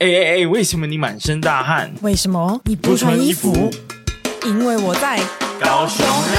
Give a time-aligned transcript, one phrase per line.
[0.00, 0.46] 哎哎哎！
[0.46, 1.92] 为什么你满身大汗？
[2.02, 3.68] 为什么你不穿衣服？
[4.46, 5.18] 因为我在
[5.60, 6.38] 高雄热。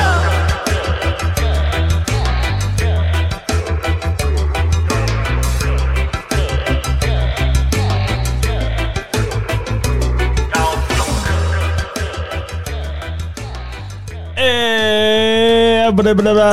[14.37, 16.51] 哎，不对不对不对！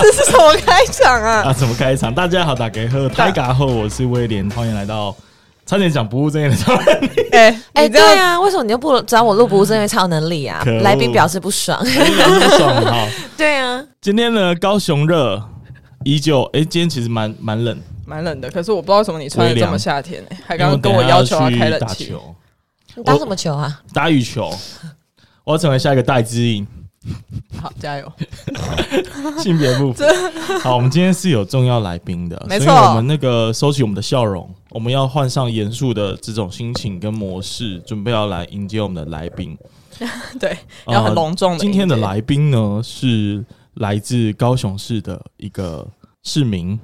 [0.00, 1.42] 这是什么开场啊？
[1.50, 2.14] 啊，什么开场？
[2.14, 5.16] 大家好，大家好，大家好，我是威廉，欢迎来到。
[5.70, 10.64] 差点讲不务正业的超能力，哎 哎、欸欸，对啊，为什么你又不找我录不务正业超能力啊？
[10.82, 13.06] 来宾表示不爽，不爽哈。
[13.38, 15.40] 对啊，今天呢，高雄热
[16.02, 18.50] 依旧，哎、欸，今天其实蛮蛮冷，蛮冷的。
[18.50, 22.12] 可是我不知道为什么你穿的这么夏天、欸，还刚刚跟我要求要开冷气。
[22.96, 23.80] 你打什么球啊？
[23.94, 24.52] 打羽球，
[25.44, 26.66] 我要成为下一个戴资颖。
[27.60, 28.12] 好，加油！
[29.42, 30.04] 性别不符。
[30.60, 32.66] 好，我们今天是有重要来宾的，没错。
[32.66, 39.56] 所以我们那个收起我们的笑容，我们要换上严肃的这种心情跟模式，准备要来迎接我们的来宾。
[40.38, 41.60] 对，要很隆重的、呃。
[41.60, 45.86] 今天的来宾呢，是来自高雄市的一个
[46.22, 46.78] 市民。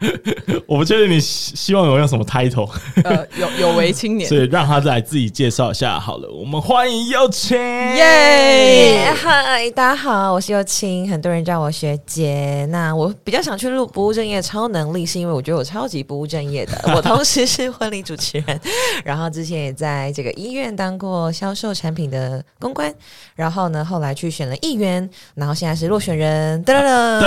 [0.66, 2.68] 我不确定你希望我用什么 title，
[3.04, 6.30] 呃，有有为青年， 所以让他再来自己介绍一下好了。
[6.30, 9.12] 我们欢迎又青，耶！
[9.14, 12.66] 嗨，大家好，我是又青，很多人叫我学姐。
[12.70, 16.72] 那我比较想去录不务正业超能力，是因为我觉得我超级不务正业的。
[16.94, 18.60] 我同时是婚礼主持人，
[19.04, 22.92] 然后之前也在这个医院当过销售产品的公关，
[23.34, 26.62] 然后呢，后来去选了议员，然后现在是落选人。
[26.64, 27.20] 哒哒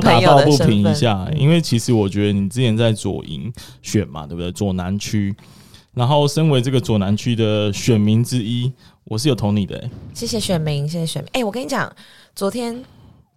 [0.00, 0.26] 民。
[0.26, 4.50] 打抱不平一下，因为其实我觉得你之前在左营选嘛，对不对？
[4.52, 5.34] 左南区，
[5.94, 8.72] 然后身为这个左南区的选民之一，
[9.04, 9.90] 我是有投你的、欸。
[10.14, 11.28] 谢谢选民，谢谢选民。
[11.32, 11.90] 哎、欸，我跟你讲，
[12.34, 12.82] 昨天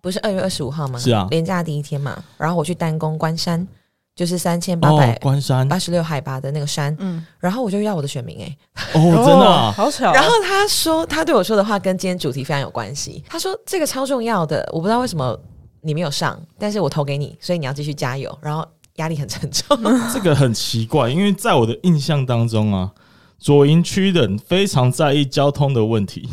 [0.02, 0.98] 不是二月二十五号吗？
[1.00, 2.24] 是啊，连假第一天嘛。
[2.38, 3.68] 然后我去单宫关山，
[4.16, 6.96] 就是三千八百关山八十六海拔的那个山。
[7.00, 10.12] 嗯，然后我就要我的选民、欸，哎，哦，真的、啊，好巧。
[10.14, 13.24] 然后他说，他对我说的话跟今天主题非常有关系。
[13.28, 15.40] 他说这个超重要的，我不知道为什么。
[15.82, 18.38] 你没有上，但是我投给你，所以你要继续加油。
[18.42, 18.66] 然后
[18.96, 19.78] 压力很沉重，
[20.14, 22.92] 这个很奇怪，因为在我的印象当中啊，
[23.40, 26.30] 左营区的人非常在意交通的问题。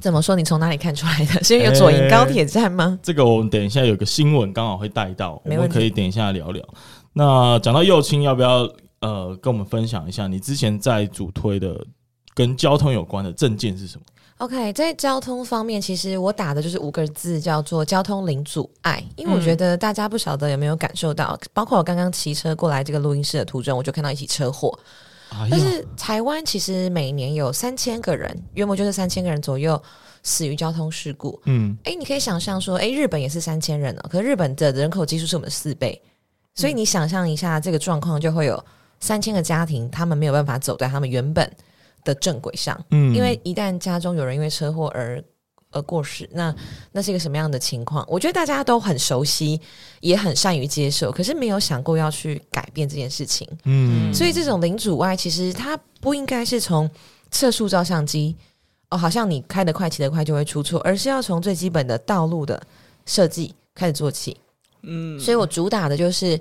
[0.00, 0.34] 怎么说？
[0.34, 1.44] 你从哪里看出来的？
[1.44, 2.86] 是因为有左营高铁站吗？
[2.86, 6.62] 欸，这个我们等一下有个新闻刚好会带到，我们可以等一下聊聊。
[7.12, 8.68] 那讲到右青，要不要
[9.00, 11.86] 呃跟我们分享一下你之前在主推的
[12.34, 14.04] 跟交通有关的证件是什么
[14.42, 19.00] ？OK，在交通方面，其实我打的就是五个字，叫做“交通零阻碍”。
[19.14, 24.76] 因为我觉得大家不晓得有没有感受到，嗯、包括我刚刚骑车过来这个录音室的途中，我就看到一起车祸。
[25.30, 29.80] 但、哎、是台湾其实每年有三千个人，约莫就是三千个人左右
[30.24, 31.40] 死于交通事故。
[31.44, 36.02] 嗯，诶，你可以想象说，诶，日本也是三千人呢，可是日本的人口基数是我们的四倍，
[36.56, 38.62] 所以你想象一下这个状况，就会有
[38.98, 41.48] 三千个家庭，他们没有办法走在他们原本
[42.04, 45.22] 的正轨上，嗯，因为一旦家中有人因为车祸而
[45.70, 46.54] 而过世，那
[46.92, 48.04] 那是一个什么样的情况？
[48.06, 49.58] 我觉得大家都很熟悉，
[50.00, 56.90] 也很善于接受，可是没有想过要去改变这件事情，嗯，所以这种零阻碍其实它不应该是从
[57.30, 58.36] 测速照相机
[58.90, 62.62] 哦，好像你开得快、骑得快就会出错，而是要从最基本的道路的
[63.06, 64.36] 设计开始做起，
[64.82, 66.38] 嗯，所以我主打的就是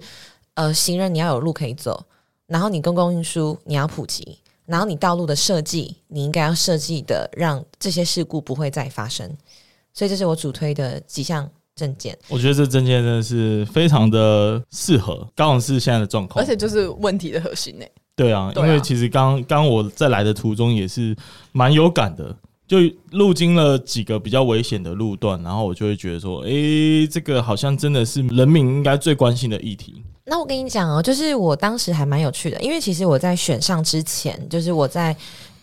[0.55, 2.03] 呃，行人你要有路可以走，
[2.47, 4.37] 然后你公共运输你要普及。
[4.71, 9.29] 然后你道路的设计，你应该要设计的让这些事故不会再发生，
[9.93, 12.17] 所以这是我主推的几项证件。
[12.29, 17.85] 我觉得这证件真的是非常的适合高雄市现在的状况，而且就是问题的核心呢。
[18.15, 21.13] 对啊，因为其实刚刚我在来的途中也是
[21.51, 22.33] 蛮有感的，
[22.71, 22.77] 就
[23.09, 30.01] 路经了几个比较危险的路段，然后我就会觉得说，哎，这个好像真的是人民应该最关心的议题。
[30.23, 35.13] 那我跟你讲哦，就是我当时还蛮有趣的，因为其实我在选上之前，就是我在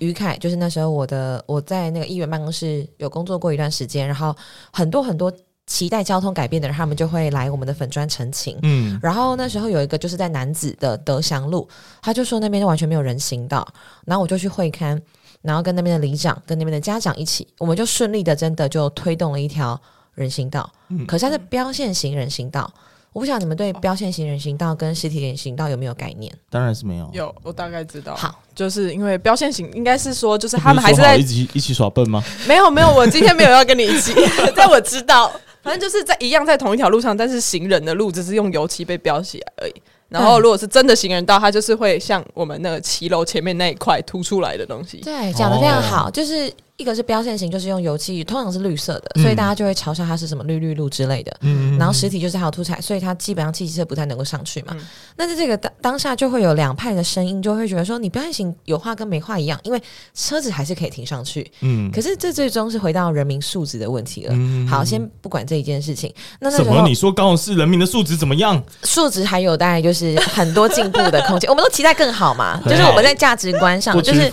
[0.00, 4.36] 于凯，就是那时候我的我在那个议员办公室有工作过一段时间，然后
[4.70, 5.32] 很多很多
[5.66, 11.66] 期待交通改变的人，他们就会来我们的粉砖陈情，嗯，然后那时候有一个就是在男子的德祥路，
[12.02, 13.66] 他就说那边就完全没有人行道，
[14.04, 15.00] 然后我就去会勘，
[15.42, 19.80] 然后跟那边的里长跟那边的家长一起，我们就顺利的真的就推动了一条
[20.14, 22.70] 人行道，嗯，可是它是标线型人行道。
[23.14, 26.32] 我不晓得你们对标线型人行道跟实体人行道有没有概念？
[26.50, 27.10] 当然是没有。
[27.14, 28.14] 有，我大概知道。
[28.14, 32.22] 好，就是因为标线型应该是说，就是他们还是在一起一起耍笨吗？
[32.46, 34.12] 没有没有，我今天没有要跟你一起，
[34.54, 35.32] 但我知道，
[35.62, 39.74] 反正就是在一样在同一条路上，但是行人的路只是用油漆被标起来而已。
[40.08, 44.98] 然后如果是真的行人道，它就是会像我们那个骑楼前面那一块凸出来的东西。
[44.98, 46.52] 对，讲的非常好，就是。
[46.78, 51.36] 一个是标线型，就是用油漆，通常是绿色的，嗯、所以大家就会嘲笑它是什么绿绿路之类的。
[51.40, 54.68] 嗯，然后实体就是还有凸彩，所以它基本上汽机车不太能够上去嘛。
[54.78, 54.86] 嗯、
[55.16, 59.82] 那在这个当当下，就会有两派的声音，就会觉得说你标线型有画跟没画一样，因为
[60.14, 61.50] 车子还是可以停上去。
[61.62, 64.32] 嗯，可是这最终是回到人民素质的问题了。
[64.34, 66.14] 嗯、好，先不管这一件事情。
[66.38, 66.86] 那那什么？
[66.86, 68.62] 你说高雄市人民的素质怎么样？
[68.84, 72.60] 素质还有大概就是很多进步的空间，我们都期待更好嘛。
[72.70, 74.30] 就是我们在价值观上，就是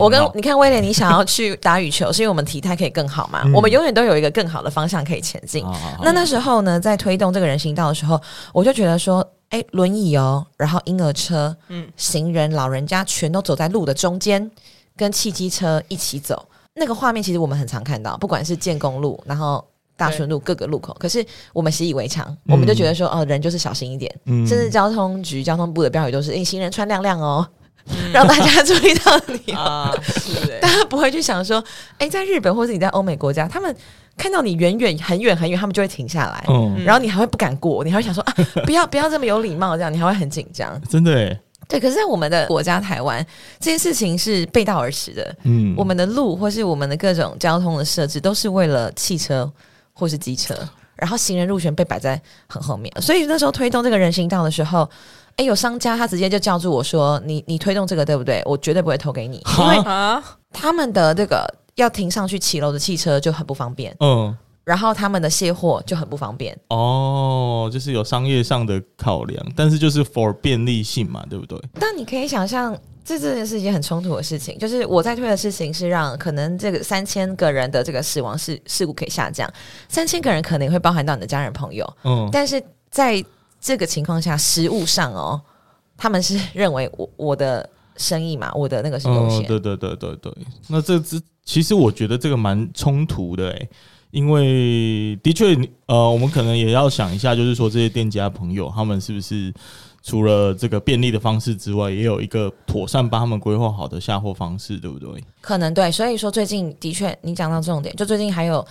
[0.00, 3.42] 我跟你看威廉，你想要去打羽球，是因为我们体态可以更好嘛？
[3.44, 5.64] 嗯、我们永远都有一个更好的方向可以前进。
[6.02, 8.20] 那那时候呢，在推动这个人行道的时候，
[8.52, 9.20] 我就觉得说，
[9.50, 14.50] 哎、欸，轮椅哦，然后婴儿车、嗯，行人、老人家全都走在路的中间，
[14.96, 19.64] 跟汽机车一起走，那个画面其实我们很常看到，不管是建公路，然后。
[19.98, 21.24] 大顺路各个路口，可是
[21.54, 24.14] 我们习以为常，嗯、我们就觉得说，哦，人就是小心一点。
[24.26, 27.65] 嗯、甚至交通局、交通部的标语都是：“诶、欸，行人穿亮亮哦，嗯、
[28.12, 29.92] 让大家注意到你 啊。
[30.02, 31.62] 是欸”大家不会去想说，
[31.98, 33.74] 哎、欸，在日本或者你在欧美国家，他们
[34.16, 38.34] 看到你远远很远很远，他们就会停下来，嗯、然后你还会不敢过，你还会想说啊，
[38.64, 40.80] 不要不要这么有礼貌，这样你还会很紧张。
[40.88, 41.78] 真的诶，对。
[41.78, 43.24] 可是，在我们的国家台湾，
[43.60, 45.36] 这件事情是背道而驰的。
[45.44, 49.50] 嗯，我们的路或是我们的各种交通的设置，都是为了汽车。
[49.98, 50.54] 或是机车，
[50.94, 54.86] 然后行人路权被摆在很后面，所以那时候推动这个人行道的时候，
[55.36, 58.42] 哎，有商家他直接就叫住我说：“你你推动这个对不对？
[58.46, 59.76] 我绝对不会投给你，因为
[60.50, 64.34] 他们的这个要停上去骑楼的汽车就很不方便，嗯，
[64.64, 66.58] 然后他们的卸货就很不方便。
[66.68, 71.60] 哦，就是有商业上的考量，但是就是 for 便利性嘛，对不对？
[71.78, 72.76] 但你可以想象。
[73.08, 79.48] 这这件是一件很冲突的事情，就是我在推的事情是让可能这个三千个人的这个死亡事事故可以下降，
[79.88, 82.60] 三千个人可能会包含到你的家人朋友，嗯，但是
[82.90, 83.24] 在
[83.60, 85.40] 这个情况下，实物上哦，
[85.96, 90.32] 他们是认为我我的生意嘛，我的那个是优先，嗯，对对对对对，
[90.68, 93.68] 那这这其实我觉得这个蛮冲突的诶，
[94.10, 95.56] 因为的确
[95.86, 99.52] 呃，我们可能也要想一下，就是说这些店家朋友他们是不是。
[100.08, 105.08] 除了这个便利的方式之外，也有一个妥善帮他们规划好的下货方式，对不对？
[105.40, 108.64] 可能对，所以说最近的确，你讲到重点，就最近还有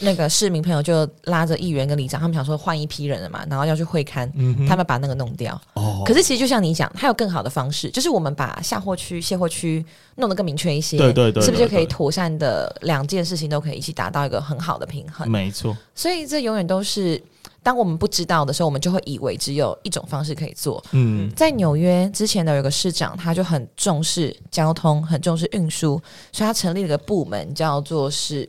[0.00, 5.60] 那个市民朋友就拉着议员跟里长，他们想说换一批人了嘛，然后要去会勘，嗯、他们把那个弄掉。
[5.74, 9.84] 哦，可是其实就像你讲，还有更好的方式，就是我们把下货区、卸货区
[10.16, 15.28] 弄得更明确一些，对对，对是不是就可以妥善的两件事情都可以一起达到一个很好的平衡？
[15.30, 17.22] 没错，所以这永远都是。
[17.60, 20.82] 当我们不知道的时候，我们就会以为只有一种方式可以做。
[20.92, 26.00] 嗯，在纽约之前的有个市长，他就很重视交通，很重视运输，
[26.32, 28.48] 所以他成立了一个部门，叫做是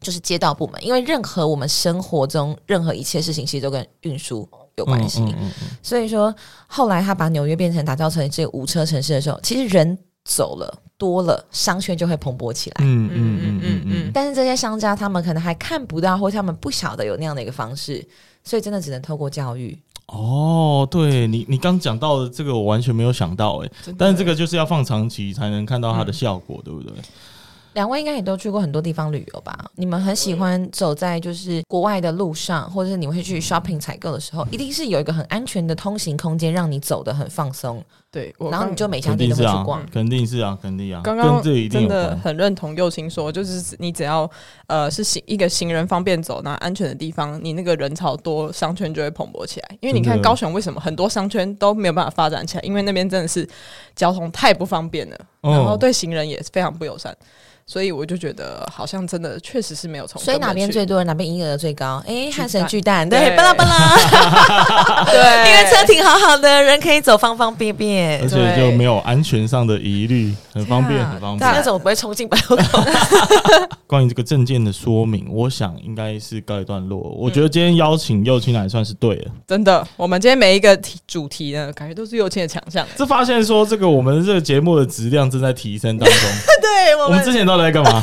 [0.00, 0.84] 就是街道部门。
[0.84, 5.20] 因为任何我们生活中任何一切事情，其实都跟运输有关系。
[5.20, 6.34] 嗯嗯嗯嗯，所以说，
[6.66, 12.76] 后来他把纽约变成打造成这个无车城市的时候，其实人走了多了，商圈就会蓬勃起来。
[12.80, 14.10] 嗯嗯嗯嗯嗯。
[14.12, 18.06] 但是这些商家他们可能还看不到，或他们不晓得有那样的一个方式。
[18.42, 20.88] 所以真的只能透过教育哦。
[20.90, 23.70] 对你，你刚讲到的这个，我完全没有想到哎。
[23.98, 26.92] 但是这个就是要放长期才能看到它的效果，嗯、对不对？
[27.74, 29.70] 两位应该也都去过很多地方旅游吧？
[29.76, 37.82] 你们很喜欢走在就是国外的路上，或者是你会去 shopping 采购的时候，一定是有一个很安全的通行空间，让你走得很放松。
[38.12, 41.00] 对，然后你就每家店都会去逛，肯定是啊，肯定啊。
[41.04, 44.28] 刚刚真的很认同右青说，就是你只要
[44.66, 49.76] 呃是行一个行人方便走，那安全的地方，你那个人潮多，商圈就会蓬勃起来。
[49.80, 52.62] 因为你看高雄为什么很多商圈都没有办法发展起来？
[52.64, 53.48] 因为那边真的是
[53.94, 57.16] 交通太不方便了，然后对行人也是非常不友善。
[57.66, 60.20] 所以我就觉得好像真的确实是没有从。
[60.20, 62.02] 所以哪边最多人，哪边营业额最高？
[62.04, 65.14] 哎，汉神巨蛋，对，巴拉巴拉，对，
[65.48, 71.52] 因为车停好好的，人可以走方方便便，而且就没有安全上的疑虑， 很方便，很方便。
[71.52, 73.68] 那怎么不会冲进百货公司？
[73.86, 76.98] 关于这个证件的说明，我想应该是告一段落。
[77.16, 79.86] 我觉得今天邀请右青来算是对了，真的。
[79.96, 82.84] 我们今天每一个题主题呢，感觉都是右青的强项。
[82.96, 86.16] 这发现说，这个我们这个节目的质量正在提升当中。
[86.60, 87.60] 对，我们之前都。
[87.60, 88.02] 在干嘛？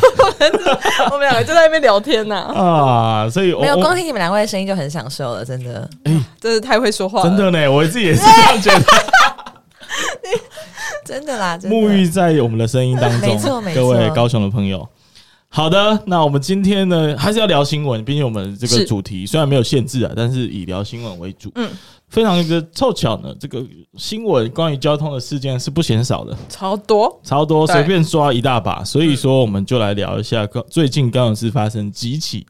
[1.11, 2.35] 我们两个就在那边聊天呢。
[2.35, 5.89] 啊，所以没有光听你们两位的声音就很享受了，真的。
[6.03, 8.85] 哎，真是太会说话了，真的呢，我自己也是这样觉得。
[11.05, 13.81] 真的啦，沐浴在我们的声音当中， 没错没错。
[13.81, 14.87] 各位高雄的朋友，
[15.49, 21.51] 好的，那我们今天呢，还是要聊新闻，毕竟我们这个主题虽然没有限制啊，但是以聊新闻为主。
[21.55, 21.69] 嗯。
[22.09, 23.61] 非常一个凑巧呢，这个
[23.97, 28.81] 新闻关于交通的事件是不嫌少的，超多超多，随便抓一大把。
[28.81, 32.47] 所以说，我们就来聊一下最近高雄市发生几起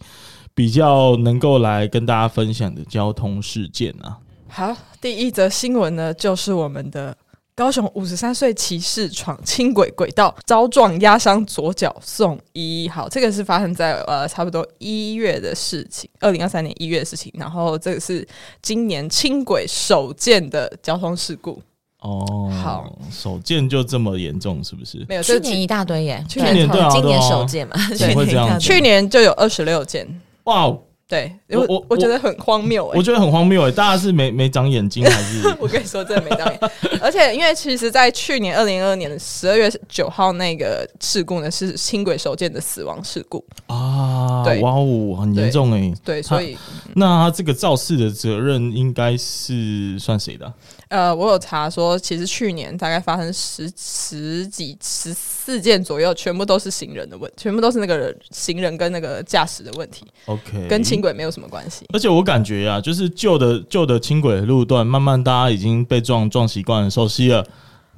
[0.54, 4.20] 比较能够来跟大家分享的交通事件啊。
[4.48, 7.18] 好，第一则新闻呢，就是我们的
[7.58, 12.88] 高雄五十三岁骑士闯轻轨轨道遭撞压伤左脚送医。
[12.88, 17.34] 好，这个是发生在呃差不多一月的事情，二零二三年一月的事情。
[17.36, 18.26] 然后这个是
[18.62, 21.60] 今年轻轨首件的交通事故。
[22.02, 25.04] 哦，好，首件就这么严重是不是？
[25.10, 27.76] 没有，去年一大堆耶，去年对啊，今年首件嘛，
[28.14, 28.60] 会这样？
[28.60, 30.08] 去年就有二十六件。
[30.44, 30.80] 哇哦！
[31.08, 35.48] 对，我我我觉得很荒谬哎、欸，我觉得很荒谬哎、欸，大家是没没长眼睛还是？
[35.58, 36.60] 我跟你说，真的没长眼。
[37.00, 44.44] 而且，因为其实，在去年二零二二年的十二月九号那个事故呢，是轻轨首件的死亡事故啊！
[44.44, 45.94] 对，哇哦，很严重哎、欸。
[46.04, 46.58] 对，所以
[46.96, 50.52] 那他这个肇事的责任应该是算谁的？
[50.90, 60.06] 呃，我有查说，其实去年大概发生十十几十四件左右，全部都是行人的问，全部都是那个行人跟那个驾驶的问题。
[60.26, 61.86] OK，跟轻轨没有什么关系。
[61.94, 67.46] 而且我感觉呀、啊，就是旧的旧的轻轨路段，慢慢大家已经被撞撞习惯了，熟悉了。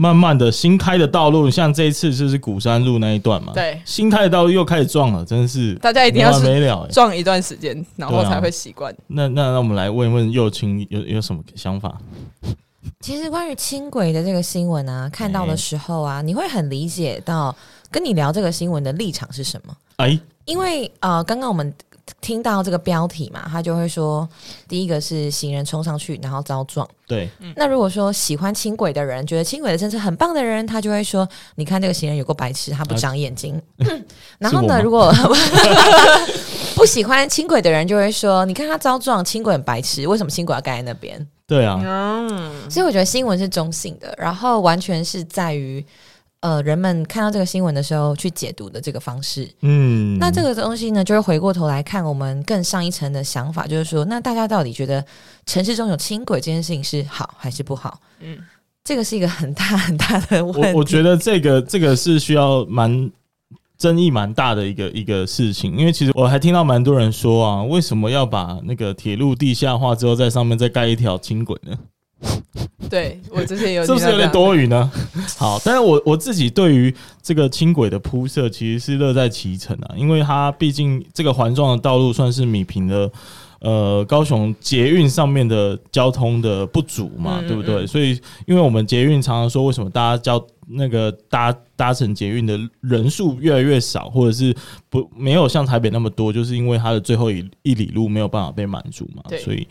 [0.01, 8.98] 慢慢的新开的道路，像这一次就是鼓山路那一段嘛，对，新开的道路又开始撞了，真的是大家一定要是没了撞一段时间，然后才会习惯、啊。
[9.08, 11.98] 那那那我们来问一问右青有有什么想法？
[13.01, 17.53] 其实关于轻轨的这个新闻啊，看到的时候啊，你会很理解到
[17.91, 19.75] 跟你聊这个新闻的立场是什么？
[19.98, 21.74] 哎，因为呃，刚刚我们
[22.22, 24.28] 听到这个标题嘛，他就会说，
[24.68, 26.88] 第一个是行人冲上去然后遭撞。
[27.08, 33.56] 对，那如果说喜欢轻轨的人，觉得轻轨的政策很棒的人，他就会说，你看这个行人有个白痴，他不长眼睛。
[33.80, 33.88] 啊、
[34.38, 35.12] 然后呢，如果
[36.75, 41.28] 不喜欢轻轨的人，就会说，你看他遭撞，轻轨很白痴，为什么轻轨要盖在那边？
[41.48, 45.84] 对啊，嗯，所以我觉得新闻是中性的，然后完全是在于
[46.41, 49.50] 呃人们看到这个新闻的时候去解读的这个方式。
[49.62, 55.05] 嗯，那这个东西呢，就是回过头来看我们更上一层的想法，就是说，那大家到底觉得
[55.46, 58.00] 城市中有轻轨这件事情是好还是不好？
[58.19, 58.38] 嗯，
[58.84, 60.67] 这个是一个很大很大的问题。
[60.74, 63.12] 我我觉得这个这个是需要蛮。
[63.77, 71.77] 争议蛮大的一个一个事情，因为其实我还听到蛮多人说啊，为什么要把那个铁路地下化之后，在上面再盖一条轻轨呢？
[72.90, 74.92] 对，我之前有是不是有点多余呢？
[75.38, 83.12] 好，但是我我自己对于这个轻轨的铺设其实是乐在其成啊，因为它毕竟这个环状的道路算是米平的
[83.60, 87.86] 呃高雄捷运上面的交通的不足嘛，嗯嗯嗯对不对？
[87.86, 94.56] 所以因为我们捷运常常说，为什么大家交那个搭搭乘捷运的人数越来越少，或者是
[94.90, 99.22] 不没有像台北那么多，就是因为它的最后一一里路没有办法被满足嘛。
[99.38, 99.68] 所以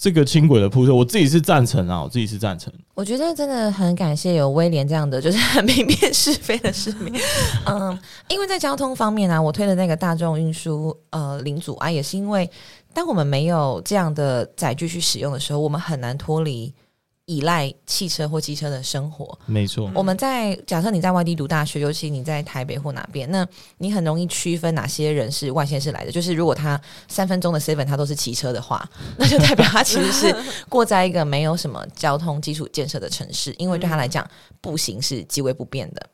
[0.00, 2.72] 这个轻轨的铺设，我自己是赞成啊，我自己是赞成。
[2.94, 7.12] 我觉得真的很感谢有威廉这样的，就是很明辨是非的市民。
[7.68, 12.48] 嗯，因为在交通方面呢、啊，我推的那个大众运输呃零阻啊，也是因为
[12.94, 16.72] 当我们没有这样的载具去使用的时候，我们很难脱离。
[17.30, 19.88] 依赖汽车或机车的生活，没错。
[19.94, 23.46] 我们在假设你在外地读大学，尤其你在台北或哪边，那
[23.78, 26.10] 你很容易区分哪些人是外县市来的。
[26.10, 28.84] 就是如果他三分钟的 seven 他都是骑车的话，
[29.16, 30.34] 那就代表他其实是
[30.68, 34.28] 过在一个没有什么交通基础建设的城市，因为对他来讲，
[34.60, 36.04] 步行是极为不便的。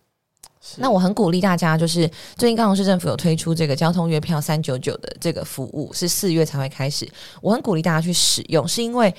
[0.76, 2.06] 那我很鼓励大家，就是
[2.36, 7.08] 最近高雄市政府有推出这个交通月票三九九的这个服务，是四月才会开始。
[7.40, 9.14] 我很鼓励大家去使用，是因为。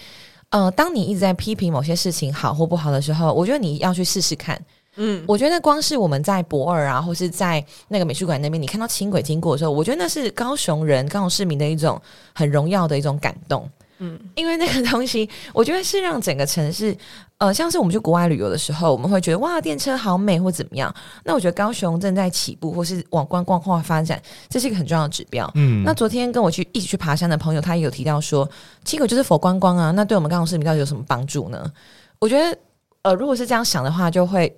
[0.49, 4.59] 呃，当你一直在批评某些事情好或不好的时候，我觉得你要去试试看。
[4.95, 12.01] 嗯，我觉得光是我们在博尔啊，或是在那个美术馆那边，你看到轻轨经过的时候，我觉得那是高雄人、高雄市民的一种
[12.33, 13.69] 很荣耀的一种感动。
[13.99, 16.95] 嗯，因为那个东西， 我觉得是让整个城市，
[17.39, 20.93] 呃，像是我们去国外旅游的时候，我们会觉得哇，电车好美或怎么样。
[21.23, 25.49] 那我觉得高雄正在起步，或是往观光化发展，这是一个很重要的指标。
[25.55, 28.47] 嗯，那昨天跟我去一起去爬山的朋友，他也有提到说，
[28.85, 31.71] 轻轨就是否观光啊，那对我们高雄市民到底有什么帮助呢？
[32.19, 32.57] 我觉得，
[33.01, 34.55] 呃，如果是这样想的话，就会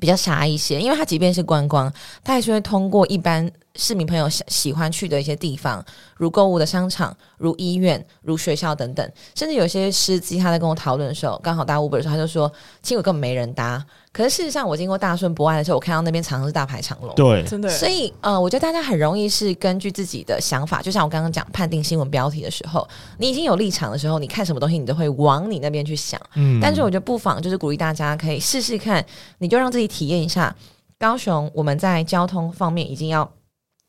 [0.00, 1.92] 比较傻一些，因为它即便是观光，
[2.24, 3.48] 它还是会通过一般。
[3.76, 5.84] 市民朋友喜喜欢去的一些地方，
[6.16, 12.50] 如购物的商场、如医院、如学校等等，甚至有些司机他在跟我讨论的时候，刚好搭 Uber 的时候，他就说
[12.82, 13.84] 轻轨根本没人搭。
[14.12, 17.14] 可是事实上，我经过大顺博爱的时候，我看到那边常常是大排长龙。
[17.14, 17.68] 对，真的。
[17.68, 26.18] 所以，呃，我觉得大家很容易是根据自己的想法，就像我刚刚讲判定新闻标题的时候，你已经有立场的时候，你看什么东西，你都会往你那边去想。
[26.34, 26.58] 嗯。
[26.62, 29.04] 但是，我觉得不妨就是鼓励大家可以试试看，
[29.36, 30.56] 你就让自己体验一下
[30.98, 31.50] 高雄。
[31.52, 33.30] 我们在交通方面已经要。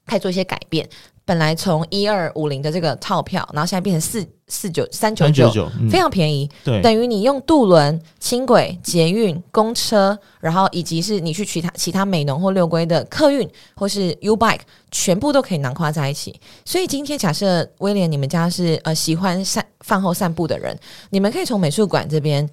[0.07, 0.87] 开始做一些改变，
[1.25, 6.49] 本来从一二五零的这个套票，然后现在变成四四九三九九，非常便宜。
[6.63, 16.39] 对，等于你用渡轮、轻轨、捷运、公车，然后以及是你去其他其他美浓或六龟的客运或是 U Bike，全部都可以囊括在一起。
[16.63, 22.49] 所以今天假设威廉你们家是呃喜欢散饭后散步的人，你们可以从美术馆这边。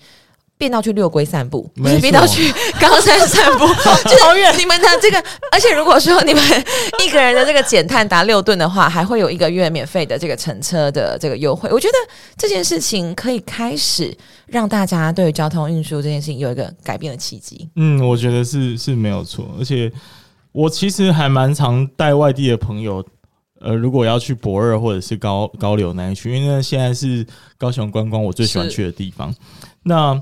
[0.56, 3.66] 变到去六龟散步，不变到去高山散步，
[4.08, 5.22] 就是你们的这个。
[5.50, 6.42] 而且如果说你们
[7.04, 11.68] 一个人的这个减碳达六吨的话，还会有一个月免费的这个乘车的这个优惠。
[11.72, 11.94] 我觉得
[12.36, 17.68] 这件事情可以开始让大家对交通运输这件事情有一个改变的契机。
[17.76, 19.90] 嗯，我觉得是是没有错，而且
[20.52, 23.04] 我其实还蛮常带外地的朋友。
[23.60, 29.34] 呃，如果要去博二或者是高高流那一区，因为现在是高雄观光我最喜欢去的地方。
[29.82, 30.20] 那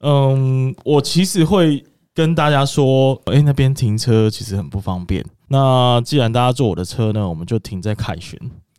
[0.00, 1.84] 嗯，我其实会
[2.14, 5.24] 跟大家说，哎、欸，那边停车其实很不方便。
[5.48, 8.38] 那既然大家坐我的车呢，我们就停在凯旋，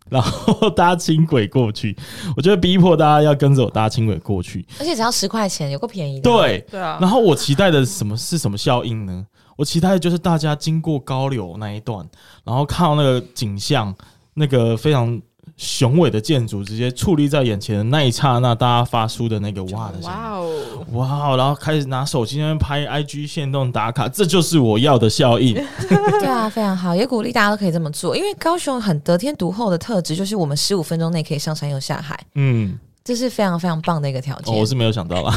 [0.10, 1.96] 然后搭轻轨过去。
[2.36, 6.30] 我觉得逼迫大家要跟着我搭轻轨过去，而且只要十块钱，有够便宜的。
[6.30, 6.98] 对对啊。
[7.00, 9.26] 然后我期待的什么是什么效应呢？
[9.56, 12.08] 我期待的就是大家经过高柳那一段，
[12.44, 13.96] 然后看到那个景象，
[14.34, 15.20] 那个非常
[15.58, 25.56] 雄伟的建筑直接矗立在眼前的那一刹那，大家发出的那个哇的声音，哇哦，哇，然后开始拿手机那边拍 IG 线动打卡，这就是我要的效应。
[25.90, 34.54] 对啊，非常好，也鼓励大家都可以这么做，因为高雄很得天独厚的特质就是我们十五分钟内可以上山又下海，嗯，这是非常非常棒的一个条件。
[34.54, 35.36] 哦，我是没有想到啦。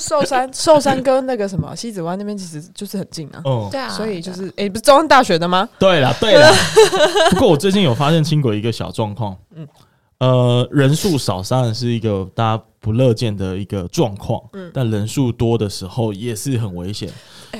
[0.00, 3.42] 就是寿山， 寿山跟那个什么西子湾那边其实就是很近啊。
[3.44, 5.68] 哦，对啊，所以就是，哎、欸，不是中央大学的吗？
[5.78, 6.50] 对了，对了。
[7.30, 9.68] 不过我最近有发现轻轨一个小状况，嗯，
[10.18, 17.10] 呃，人数少当然是一个大家不乐见的一个状况，嗯，但人数多的时候也是很危险，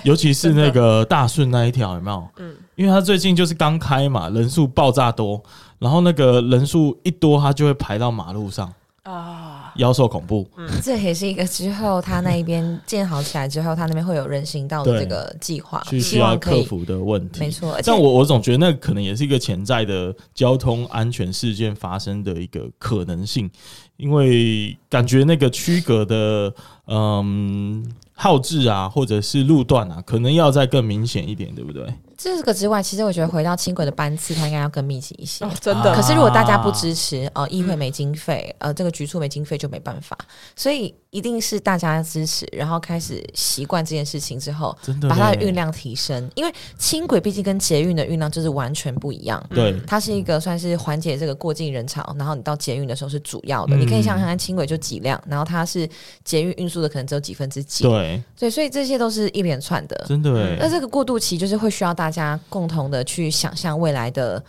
[0.02, 2.28] 尤其是那个大顺那一条有没有？
[2.36, 5.42] 嗯，因为它最近就是刚开嘛，人数爆炸多，
[5.78, 8.72] 然后那个人数一多，它就会排到马路上。
[9.02, 9.49] 啊，
[9.80, 17.76] 妖兽恐怖，嗯，这也是一个之后他那一边建好起来之后，他那边会有人行道的这个计划，需要克服的问题，没错。
[17.84, 23.50] 但我我总觉得那可能也是一个潜在的交通安全事件发生的一个可能性，
[23.96, 26.54] 因为感觉那个区隔的
[26.86, 31.86] 嗯号志啊，或者是路段啊，可能要再更明显一点，对不对？
[32.22, 35.42] 这个之外，其实我觉得回到轻轨的班次，它应该要更密集一些。
[35.42, 35.94] 哦，真的。
[35.94, 40.18] 可是如果大家不支持，呃，议会没经费，呃，这个局处没经费，就没办法。
[40.54, 46.28] 所以一定是大家支持，然后开始习惯这件事情之后，真的把它的运量提升。
[46.34, 49.40] 因为轻轨毕竟跟捷运的运量就是完全不一样。
[49.50, 53.76] 对，它是一个算是缓解这个过境人潮，然后你到捷运的时候是主要的。
[53.76, 55.88] 嗯、你可以想想看，轻轨就几辆，然后它是
[56.24, 57.84] 捷运运输的可能只有几分之几。
[57.84, 60.04] 对，对，所以这些都是一连串的。
[60.08, 60.56] 真的。
[60.56, 61.90] 那这个过渡期就是会需要。
[62.00, 64.42] 大家共同的去想象未来的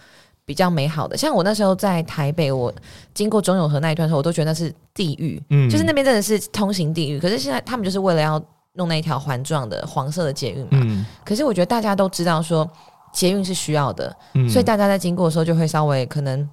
[0.51, 2.69] 比较美好的，像我那时候在台北，我
[3.13, 7.17] 经过中永和那一段时候，我都觉得那是地狱，嗯，就是那边真的是通行地狱。
[7.17, 8.37] 可是现在他们就是为了要
[8.73, 12.69] 弄那一条环状的黄色的捷运嘛，嗯，可是我觉得大家都知道说
[13.13, 16.45] 捷运是需要的，嗯，所以大家在经过的时候就会稍微可能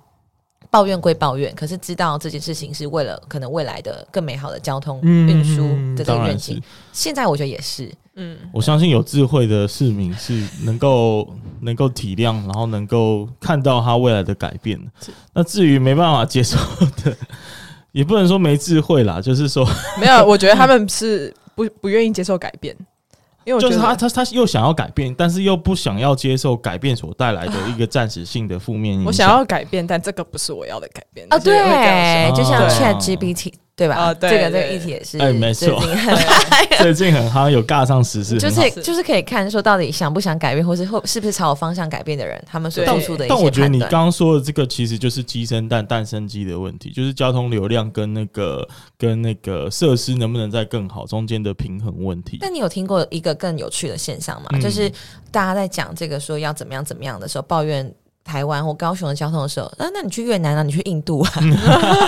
[0.70, 5.62] 抱怨归抱怨，可是知道这件事情是为了可能未来的更美好的交通运输
[5.96, 6.62] 的这个愿景。
[6.92, 7.92] 现在我觉得也是。
[8.20, 14.76] 嗯，我相信有智慧的市民是能够能够体谅，然后能够看到他未来的改变。
[15.32, 16.58] 那至于没办法接受
[17.04, 17.16] 的，
[17.92, 19.64] 也不能说没智慧啦，就是说
[20.00, 20.26] 没有。
[20.26, 22.76] 我觉得他们是不不愿意接受改变，
[23.44, 29.06] 因为就是他他他又想要改变，但是又不想要接受改变所带来的一个暂时性的负面影响。
[29.06, 31.38] 我想要改变，但这个不是我要的改变啊。
[31.38, 33.52] 对，就像 ChatGPT。
[33.78, 33.94] 对吧？
[33.94, 35.80] 啊，对，这个这个议题也是，哎，没错，
[36.78, 43.38] 最近很 好像有尬上时事，就是就是可以看说到底想不想改变，或是后是不是朝我方向改变的人，他们所做出的一些判断。
[43.38, 52.38] 但我觉得你刚刚说的这个其实就是鸡生蛋，蛋生鸡的问题，就是交通流量跟那个跟那个设施能不能再更好中间的平衡问题。
[52.40, 54.48] 但你有听过一个更有趣的现象吗？
[54.54, 54.90] 嗯、就是
[55.30, 57.94] 大家在讲这个说要怎么样怎么样的时候，抱怨。
[58.28, 61.32] 台湾或高雄的交通的时候，啊，那你去越南啊，你去印度啊，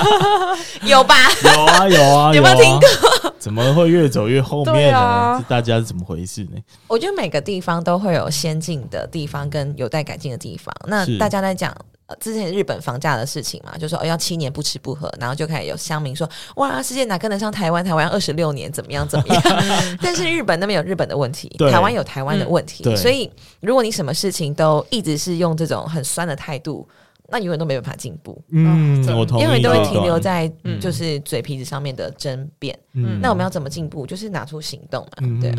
[0.85, 1.15] 有吧？
[1.43, 3.35] 有啊，有啊， 有没有听过？
[3.39, 4.99] 怎么会越走越后面呢？
[4.99, 6.59] 啊、大家是怎么回事呢？
[6.89, 10.75] 我觉得每个地方都会有先进的地方跟有待改进的地方。
[10.87, 11.75] 那大家在讲。
[12.19, 17.85] 之前日本房价的事情嘛，就说哦要七年不吃不喝，然后就开始有乡民说哇，世界哪跟得上台湾？
[17.85, 19.43] 台湾二十六年怎么样怎么样？
[20.03, 26.87] 但是日本那边有日本的问题，台湾有台湾的问题，嗯、所以如果你什么事情都一直是用这种很酸的态度。
[27.31, 32.77] 那永远都没办法进步，嗯，我同意，因为都会停留在就是嘴皮子上面的争辩。
[32.95, 34.05] 嗯，那我们要怎么进步？
[34.05, 35.57] 就是拿出行动嘛，嗯、对啊。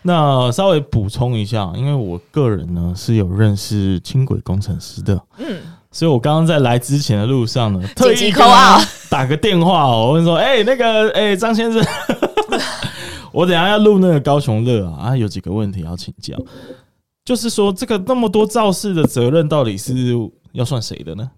[0.00, 5.60] 那稍微补充一下，因为我个人呢是有认识轻轨工程师的，嗯，
[5.92, 11.84] 所以我刚刚在来之前的路上呢，特意扣啊打个电话哦，我问说，哎、欸，那个，哎、欸，张先生，
[13.30, 16.34] 我等下要录那个高雄乐啊，啊，有几个问题要请教，
[17.26, 19.92] 就是说这个那么多肇事的责任到底是？
[20.58, 21.30] 要算谁的呢？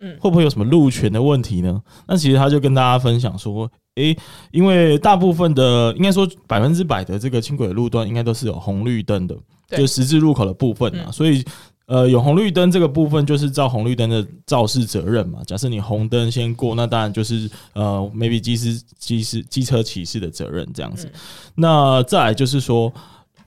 [0.00, 1.82] 嗯，会不会有什么路权的问题呢？
[2.06, 4.18] 那其实他就跟大家分享说，诶、欸，
[4.52, 9.36] 因为大部分的应该说百分之百的这个轻轨路段应该都是有红绿灯的，
[9.70, 11.44] 就十字路口的部分啊，嗯、所以。
[11.88, 15.38] 呃，有红绿灯这个部分就是照红绿灯的肇事责任嘛。
[15.46, 21.06] 假设你红灯先过，那当然就是呃，maybe 机师、机师、机车骑士的责任这样子。
[21.06, 21.12] 嗯、
[21.54, 22.92] 那再来就是说，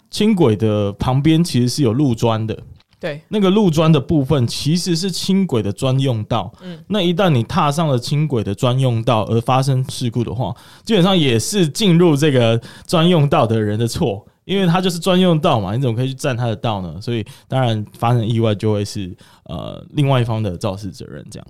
[0.09, 2.57] 轻轨的旁边其实是有路砖的，
[2.99, 6.51] 对，那个路砖的部分其实是轻轨的专用道。
[6.61, 14.25] 嗯，那一旦你踏上了轻轨的专用道而发生事故的话，基本上也是进入这个专用道的人的错。
[14.45, 16.99] 因为它就是专用道嘛，你怎么可以去占它的道呢？
[16.99, 21.47] 所以当然发生意外就会是呃另外一方的肇事责任这样。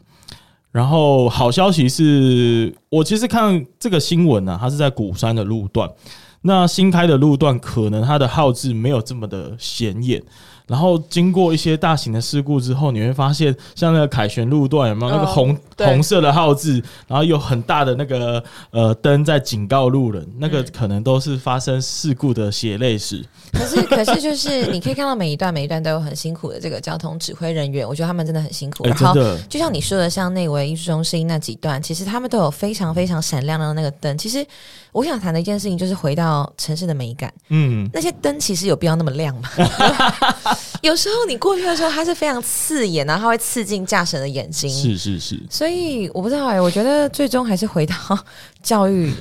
[0.70, 5.90] 然后好消息是我其实看这个新闻呢、啊，它是在鼓山的路段，
[6.42, 10.22] 那新开的路段可能它的号志没有这么的显眼。
[10.70, 23.26] 然后经过一些大型的事故之后，你会发现，像那个凯旋路段有没有那个红、哦、红色的号字，然后有很大的那个呃灯在警告路人，那个可能都是发生事故的血泪史。
[23.52, 28.86] 可是， 可是就是你可以看到每一段每一段都有很辛苦的这个交通指挥人员，我觉得他们真的很辛苦。
[28.86, 29.14] 然后，
[29.50, 34.16] 就像你说的，像内惟艺术中心那几段，其实他们都有非常非常闪亮的那个灯。
[34.18, 34.46] 其实
[34.92, 37.34] 我想谈的一件事情就是回到城市的美感。
[37.50, 39.50] 嗯，那些灯其实有必要那么亮吗？
[40.82, 44.70] 有时候你过去的时候，它是非常刺眼，然后它会刺进驾驶人的眼睛。
[44.70, 45.42] 是是是。
[45.50, 47.96] 所以我不知道哎、欸，我觉得最终还是回到
[48.62, 49.12] 教育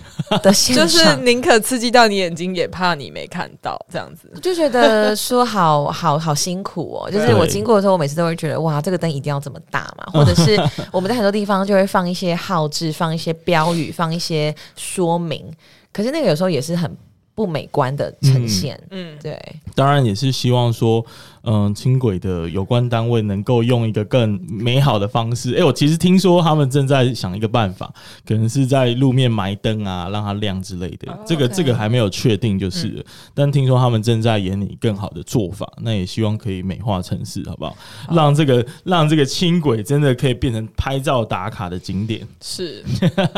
[0.42, 4.30] 的 现场，就是宁可刺激到你眼睛，也怕你没看到这样子。
[4.42, 7.10] 就觉得说好 好好辛苦哦。
[7.10, 10.04] 就是我经过的时候，我每次都会觉得哇，这个灯一定要这么大嘛？
[10.12, 15.44] 或者是我们在很多地方就会放一些号志，放一些标语，放一些说明。
[15.92, 16.94] 可是那个有时候也是很
[17.34, 18.78] 不美观的呈现。
[18.90, 19.40] 嗯，对。
[19.74, 21.04] 当然也是希望说。
[21.50, 25.54] 嗯，轻轨的有关单位能够用一个更美好的方式。
[25.54, 27.90] 哎、欸，我其实听说他们正在想一个办法，
[28.26, 31.10] 可能是在路面埋灯啊，让它亮之类的。
[31.10, 31.26] Oh.
[31.26, 37.74] 这个这个还没有确定，就是但听说他们正在研拟更好的做法，那也希望可以美化城市，好不好？
[38.06, 42.20] 好，让这个让这个轻轨真的可以变成拍照打卡的景点。
[42.42, 42.84] 是。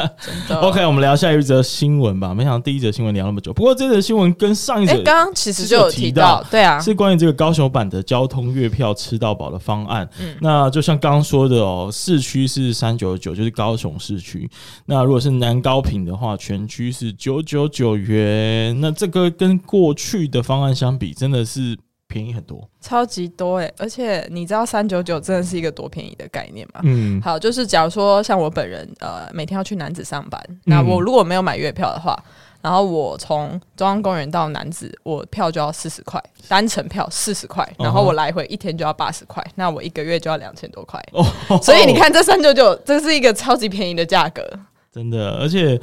[0.61, 2.35] OK，我们聊下一则新闻吧。
[2.35, 8.00] 没想到第一则新闻聊那么久，不过这则新闻跟上一则刚刚其实就有提到，对啊，是关于这个高雄版的。
[8.03, 14.49] 交通月票吃到饱的方案，嗯，那就像刚刚说的哦，市区是三九九，就是高雄市区。
[14.87, 18.81] 那如果是南高屏的话，全区是九九九元。
[18.81, 21.77] 那这个跟过去的方案相比，真的是
[22.09, 23.73] 便宜很多，超级多哎！
[23.79, 26.81] 而且你知道三九九真的是一个多便宜的概念吗？
[26.85, 32.21] 嗯，好，就是假如说像我本人，呃，每天要去男子上班，那我如果没有买月票的话。
[32.63, 41.03] 然后我从中央公园到南子，我票就要四十块，单程票四十块，然后我来回一天就要八十块，那我一个月就要两千多块。
[41.13, 41.25] 哦，
[41.63, 44.47] 所以你看这三九九，这是一个超级便宜的价格，
[44.93, 45.39] 真的。
[45.39, 45.81] 而且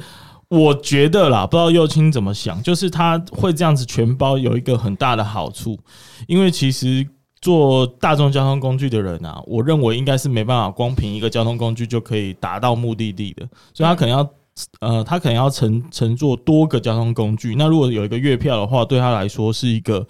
[0.48, 5.76] 我觉得啦，不知道右青怎么想，就是他会这样子全包，有一个很大的好处，
[6.28, 7.04] 因为其实
[7.40, 14.30] 坐大众交通工具的人啊，我认为应该是没办法光凭一个交通工具就可以达到目的地的，所以他可能要。
[14.80, 17.54] 呃，他可能要乘乘坐多个交通工具。
[17.56, 20.06] 那如果有一个月票的话，对他来说是一个。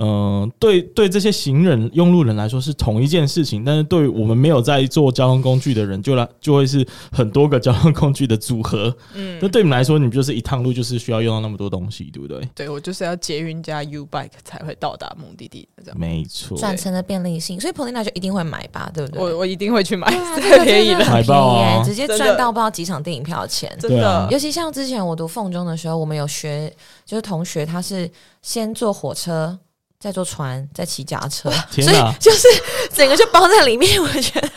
[0.00, 8.96] 嗯、呃，对对，这些行人、用路人来说是同一件事情，但是对我们没有在做交通工具的人，就来就会是很多个交通工具的组合。
[9.14, 12.48] 嗯，那对你们来说，你们就是一趟路就是需要用到那么多东西，对不对？
[12.54, 16.56] 对，我就是要捷运加 U Bike 才会到达目的地，这样没错。
[16.56, 19.20] 转乘的便利性，所以 Polina 就一定会买吧，对不对？
[19.20, 24.28] 我我一定会去买，啊、太便宜了，很便直接赚到不知道几场电影票的钱，真的。
[24.30, 26.72] 尤其像之前我读凤中的时候，我们有学，
[27.04, 28.10] 就是同学他是
[28.42, 29.58] 先坐火车。
[30.00, 32.46] 再坐船，再骑脚车，所以就是
[32.94, 34.00] 整个就包在里面。
[34.00, 34.48] 我觉得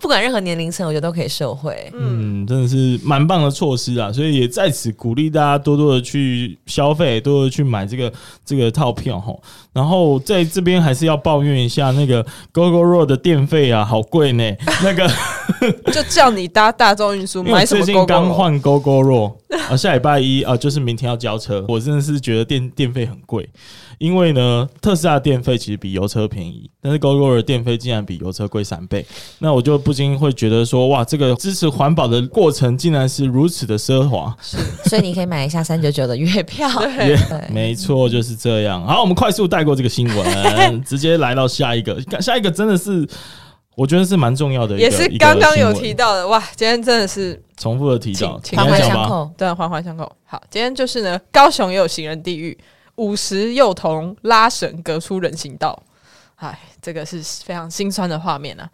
[0.00, 1.90] 不管任何年龄层，我觉得都可以受惠。
[1.92, 4.12] 嗯，真的是蛮棒的措施啊！
[4.12, 8.12] 所以也在此鼓励大家多多的去消费，多多的去买这个
[8.44, 9.34] 这个套票哈。
[9.72, 14.44] 然后在这边还是要抱怨一下那个 Gogoro 的电费啊，好贵呢。
[14.82, 15.08] 那个
[15.92, 17.84] 就叫你搭大众运输，买什么？
[17.84, 19.34] 最近刚换 Gogoro
[19.68, 21.64] 啊，下礼拜一啊，就是明天要交车。
[21.68, 23.48] 我真的是觉得电电费很贵。
[23.98, 29.04] 因为呢，特斯拉的电费其实比油车便宜，但是 Gogoro 的电费竟然比油车贵三倍，
[29.40, 34.34] 那我就不禁会觉得说，哇，这个支持环保的过程竟然是如此的奢华。
[34.40, 34.56] 是，
[34.88, 36.68] 所以你可以买一下三九九的月票。
[36.78, 38.86] 对，对没错，就是这样。
[38.86, 42.00] 好，我们快速带过这个新闻， 直接来到下一个。
[42.20, 43.04] 下一个真的是，
[43.74, 46.28] 我觉得是蛮重要的，也是刚刚有提到的。
[46.28, 50.10] 哇，今天真的是重复的提到，环环相扣，对，环环相扣。
[50.24, 52.56] 好，今天就是呢，高雄也有行人地狱。
[52.98, 55.82] 五十幼童拉绳隔出人行道，
[56.34, 56.58] 唉，
[56.88, 58.66] 这个是非常心酸的画面啊。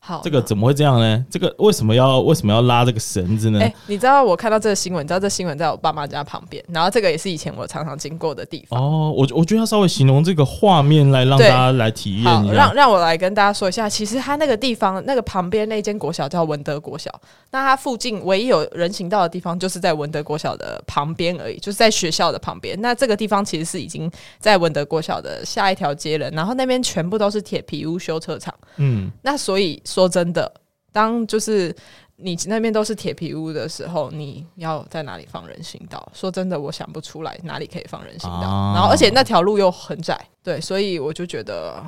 [0.00, 1.22] 好，这个怎么会这样呢？
[1.28, 3.58] 这个为什么要为什么要拉这个绳子呢？
[3.60, 8.80] 哎、欸，你知道我看到这个新闻，你知道这新闻在我爸妈家旁边，然后这个也是以前我常常经过的地方。
[8.80, 12.54] 哦，我我觉得要稍微形容这个画面来让大家来体验一下。
[12.54, 17.12] 让让我来跟大家说一下，其实它那个地方那个旁边那间国小叫文德国小，
[17.50, 22.80] 那它附近唯一有人行道的地方就是在文德国小的旁边而已，就是在学校的旁边。
[22.80, 28.54] 那这个地方其实是已经在文德国小的下一条街了，然后那边全部都是铁皮屋修车厂。
[28.76, 30.50] 嗯，那所以说真的。
[30.90, 31.72] 当就是
[32.16, 36.10] 你那边都是铁皮屋的时候，你要在哪里放人行道？
[36.14, 38.48] 说真的，我想不出来哪里可以放人行道。
[38.48, 41.80] 啊、然后，而且那条路又很窄，对，所以我就觉得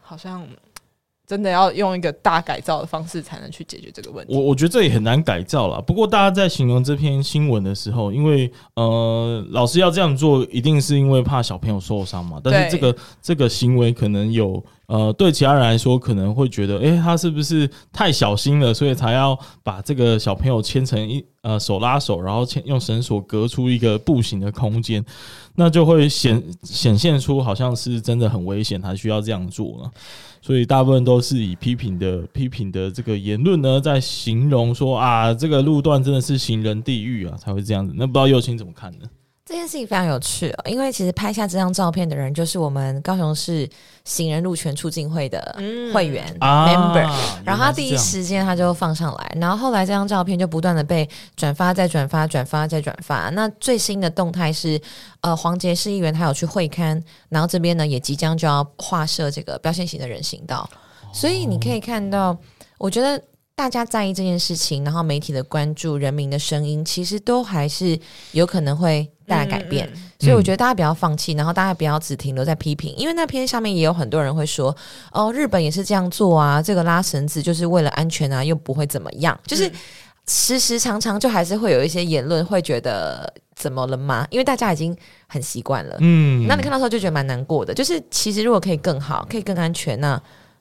[0.00, 0.44] 好像
[1.26, 4.34] 真的要用一个大改造的方式才能去解决这个问题。
[4.34, 5.80] 我我觉得这也很难改造了。
[5.82, 12.40] 不过大家在形容这篇新闻的时候，因为呃，老师要这样做，一定是因为怕小朋友受伤嘛。
[12.42, 14.64] 但是这个这个行为可能有。
[14.86, 25.04] 呃，对其他人来说可能会觉得，诶，他是不是太小心了，所以才要把这个小朋友牵成一呃手拉手，然后牵用绳索隔出一个步行的空间，
[25.56, 29.90] 那就会显显现出好像是真的很危险，才需要这样做了。
[30.40, 37.92] 所以大部分都是以批评的批评的这个言论呢，在形容说啊，这个路段真的是行人地狱啊，才会这样子。
[37.96, 39.08] 那不知道右青怎么看呢？
[39.46, 43.68] 这件事情非常有趣哦，因为其实拍下这张照片的人就是我们高雄市
[44.04, 45.54] 行人路权促进会的
[45.94, 53.30] 会员、嗯、member，、啊、然后他第一时间他就放上来，然后后来这张照片就不断的被转发、再转发、转发、再转发。
[53.30, 54.80] 那最新的动态是，
[55.20, 60.68] 呃，黄杰市议员他有去会勘，然后这边呢也即将就要划设这个标线型的人行道，
[61.12, 62.36] 所以你可以看到，
[62.78, 63.22] 我觉得。
[63.58, 67.98] 大家在意这件事情，然后媒体的关注、人民的声音，其实都还是
[68.32, 69.88] 有可能会带来改变。
[70.18, 74.74] 所以我觉得大家不要放弃，然后大家不要只停留在批评，因为那篇下面也有很多人会说
[75.12, 79.70] ：“哦，日本也是这样做啊，这个拉绳子就是为了安全啊，又不会怎么样。”就是
[80.26, 84.26] 时时常常就还是会有一些言论会觉得怎么了吗？
[84.30, 85.96] 因为大家已经很习惯了。
[86.00, 87.74] 嗯，那你看到时候就觉得蛮难过的。
[87.74, 90.20] 就是其实如果可以更好，可以更安全，那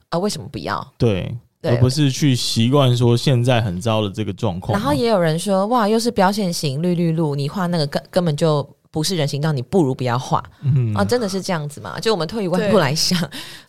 [0.10, 0.86] 啊为什么不要？
[0.97, 1.36] 对。
[1.71, 4.78] 而不是去习惯说现在很糟的这个状况。
[4.78, 10.43] 然后也有人说，哇，又是标线型绿绿路，你画那个根根本就不是人行道，你不如不要画。
[10.63, 11.99] 嗯啊，真的是这样子吗？
[11.99, 13.19] 就我们退一万步来想，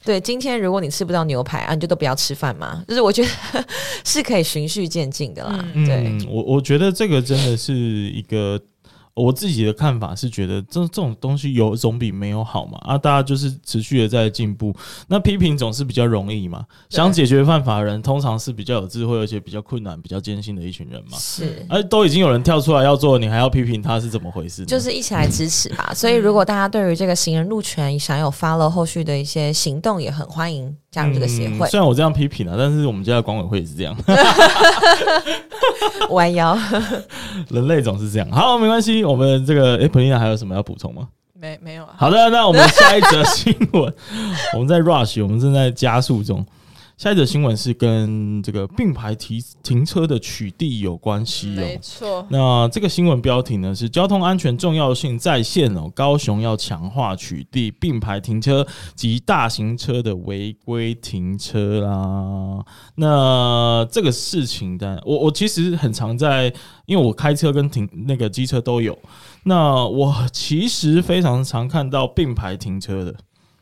[0.05, 2.83] 对，对，今天如果你吃不到牛排啊，你就都不要吃饭嘛。
[2.89, 3.65] 就是我觉得
[4.05, 5.65] 是可以循序渐进的啦。
[5.75, 8.61] 嗯、对，我我觉得这个真的是一个。
[9.17, 14.77] 我自己的看法是觉得这这种东西有总比没有好嘛啊，大家就是持续的在进步。
[15.09, 21.17] 那批评总是比较容易嘛，想解决办法的人通常是比较有智慧，而且比较困难、比较艰辛的一群人嘛。
[21.17, 24.67] 是，而都已经有人跳出来要做，你还要批评他是怎么回事？
[24.67, 25.95] 就是一起来支持吧。
[25.95, 31.69] 所以如果大家对于这个行人路权想有 follow 后续的一些行动，也很欢迎加入这个协会。
[31.69, 33.95] 虽然我这样批评了，但是我们家的管委会也是这样。
[36.09, 36.59] 弯腰，
[37.51, 38.31] 人类总是这样。
[38.31, 39.05] 好，没关系。
[39.05, 41.09] 我们这个哎，Polina 还有什么要补充吗？
[41.39, 41.93] 没，没有啊。
[41.99, 43.95] 好的，那我们下一则新闻，
[44.55, 46.45] 我们在 rush，我们正在加速中。
[46.97, 51.57] 下一则新闻是跟这个并排停停车的取缔有关系哦。
[51.57, 52.27] 没错。
[52.31, 62.65] 那这个新闻标题呢是交通安全重要性再现哦，高雄要强化取缔并排停车及大型车的违规停车啦。
[62.95, 66.51] 那这个事情的，我我其实很常在，
[66.87, 68.99] 因为我开车跟停那个机车都有。
[69.43, 73.15] 那我其实非常常看到并排停车的。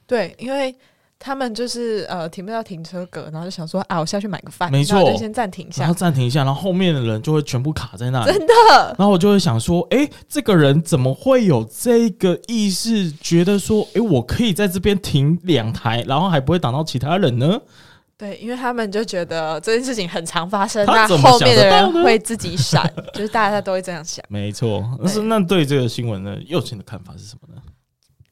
[0.06, 0.72] 对，因为。
[1.18, 8.52] 他们就是呃停不到停车格，然后就想说啊，我下去买个饭，没错，就先暂停一下，然后暂停一下，然后后面的人就会全部卡在那里，真的。
[8.98, 17.58] 然后我就会想说，哎，这个人怎么会有这个意识，觉得说，哎，我可以在这边停两台，然后还不会挡到其他人呢？
[18.16, 24.24] 对，因为他们就觉得这件事情很常发生，那后面的人会自己闪， 就是大家都会这样想。
[24.28, 27.60] 没错，但是那对这个新闻呢，右青的看法是什么呢？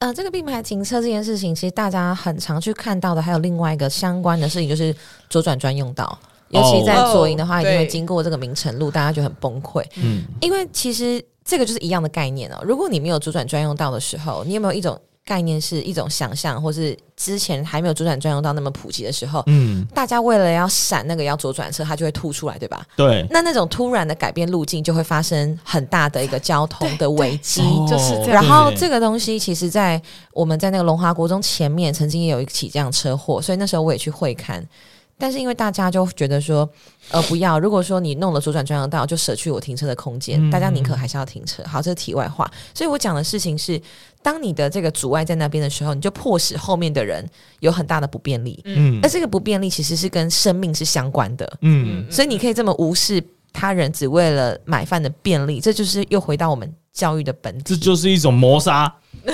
[0.02, 4.92] 呃，这个并排停车这件事情，其实大家很常去看到的，还有另外一个相关的事情，就是
[5.30, 6.18] 左转专用道。
[6.48, 9.80] 尤其在左营的话，一定会经过这个明城路，大家就很崩溃。
[9.98, 12.58] 嗯，因为其实这个就是一样的概念哦。
[12.64, 15.00] 如果你没有左转专用道的时候，你有没有一种？
[15.24, 22.84] 概念是一种想象，或是之前还没有左转专用道那么普及的时候，嗯，大家为了要闪那个要左转车，它就会突出来，对吧？
[22.96, 23.24] 对。
[23.30, 28.42] 那那种突然的改变路径，就会发生很大的一个交通的危机，就是这样。
[28.42, 30.00] 然后这个东西，其实在
[30.32, 34.60] 我们在那个龙华国中前面，曾经也有一起这样车祸，所以那时候我也去会勘。
[35.18, 36.68] 但是因为大家就觉得说，
[37.10, 37.56] 呃，不要。
[37.56, 40.50] 如果说你弄了左转专用道，就舍去我停车的空间。
[40.50, 41.62] 大家宁可还是要停车。
[41.62, 42.50] 好，这是题外话。
[42.74, 43.80] 所以我讲的事情是，
[44.22, 47.28] 当你的这个阻碍在那边的时候，你就迫使后面的人
[47.60, 48.60] 有很大的不便利。
[48.64, 51.58] 嗯，那这个不便利其实是跟生命是相关的。
[51.62, 57.76] 嗯，所以你可以这么无视他人，只为了买饭的便利，这就是又回到我们教育的本质。
[57.76, 58.92] 这就是一种谋杀。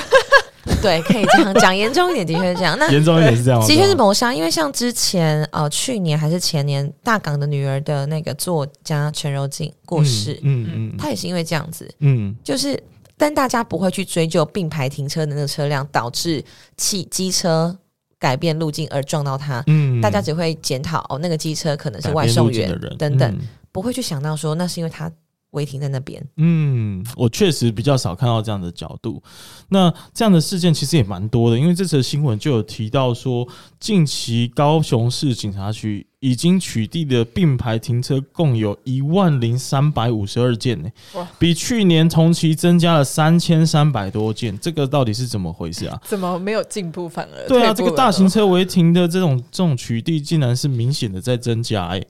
[0.82, 2.76] 对，可以这样讲，严重一点的确是这样。
[2.78, 4.34] 那严重一点是这样，的确是谋杀。
[4.34, 12.78] 因为像之前呃，去年还是前年，大港的女儿的那个作家陈柔静过世，嗯嗯，嗯，她也是因为这样子，嗯，就是，
[13.18, 16.42] 但大家不会去追究并排停车的那个车辆导致
[16.76, 17.76] 汽机车
[18.18, 25.12] 改变路径而撞到他，嗯，大家只会检讨哦，那个机车可能是外送员等等，嗯，不会去想到说那是因为他。
[25.50, 26.24] 违停在那边。
[26.36, 29.22] 嗯，我确实比较少看到这样的角度。
[29.68, 33.46] 那这样的事件其实也蛮多的，因为这则新闻就有提到说，
[33.80, 40.90] 近期高雄市警察局已经取缔的并排停车共有一万零三百五十二件呢，
[41.38, 44.58] 比去年同期增加了三千三百多件。
[44.58, 46.00] 这个到底是怎么回事啊？
[46.04, 47.48] 怎么没有进步反而？
[47.48, 52.04] 对啊，这个大型车违停的这种这种取缔，竟然是明显的在增加哎。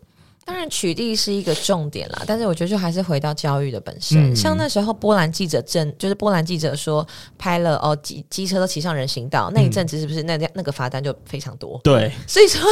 [0.49, 4.33] 当然，取缔是一个重点啦，但是我觉得就还是回到教育的本身。
[4.33, 7.07] 嗯、像那时候波兰记者证，就是波兰记者说
[7.37, 11.79] 拍了哦，机机车都骑上人行道，那一阵子是不是那那个罚单就非常多？
[11.85, 12.63] 对， 所以说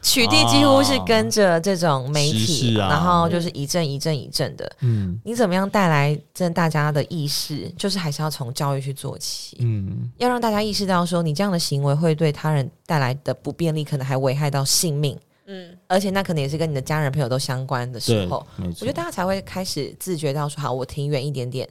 [0.00, 4.70] 取缔几乎是跟着这种媒体，啊、然后就是一阵一阵一阵的。
[4.78, 7.68] 嗯，你怎么样带来这大家的意识？
[7.76, 9.56] 就是还是要从教育去做起。
[9.58, 15.18] 嗯，要让大家意识到说，你这样的行为会对他人带来的不便利，可能还危害到性命。
[15.52, 21.68] 嗯，而且那可能也是跟你的家人朋友都相关的时候，我觉得大家才会开始自觉到说，好，我停远一点点，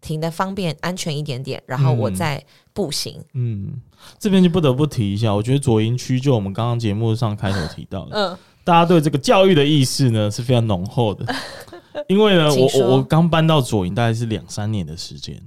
[0.00, 2.40] 停的方便、安全一点点，然后我再
[2.72, 3.18] 步行。
[3.32, 3.80] 嗯，嗯，
[4.20, 11.26] 这边就不得不提一下，我觉得左营区就我们刚刚节目上开头提到的，嗯，大家对这个教育的意识呢是非常浓厚的，
[12.06, 15.40] 因为呢，我我我刚搬到左营大概是两三年的时间，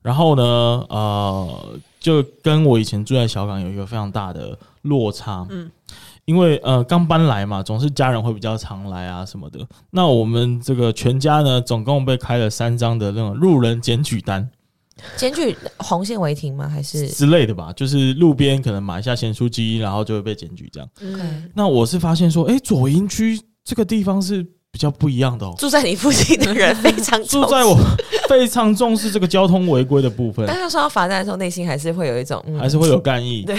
[0.00, 0.42] 然后呢，
[0.88, 5.70] 呃，就跟我以前住在小港有一个非常大的落差，嗯。
[6.24, 9.66] 因为呃刚搬来嘛，总是家人会比较常来啊什么的。
[9.90, 14.48] 那我们这个全家呢，总共被开了三张的那种路人检举单。
[15.16, 16.68] 检举红线违停吗？
[16.68, 17.72] 还是之类的吧？
[17.72, 20.88] 就是路边可能买一下咸酥鸡，然后就会被检举这样。
[21.00, 21.50] 嗯。
[21.54, 24.46] 那我是发现说，哎，左营区这个地方是。
[24.72, 27.76] 比较不一样的哦，住在你附近的人非常 住在我
[28.26, 30.46] 非常重视这个交通违规的部分。
[30.46, 33.42] 但他说到罚单的时候，内心还是会有一种，还是会有干意。
[33.44, 33.54] 对，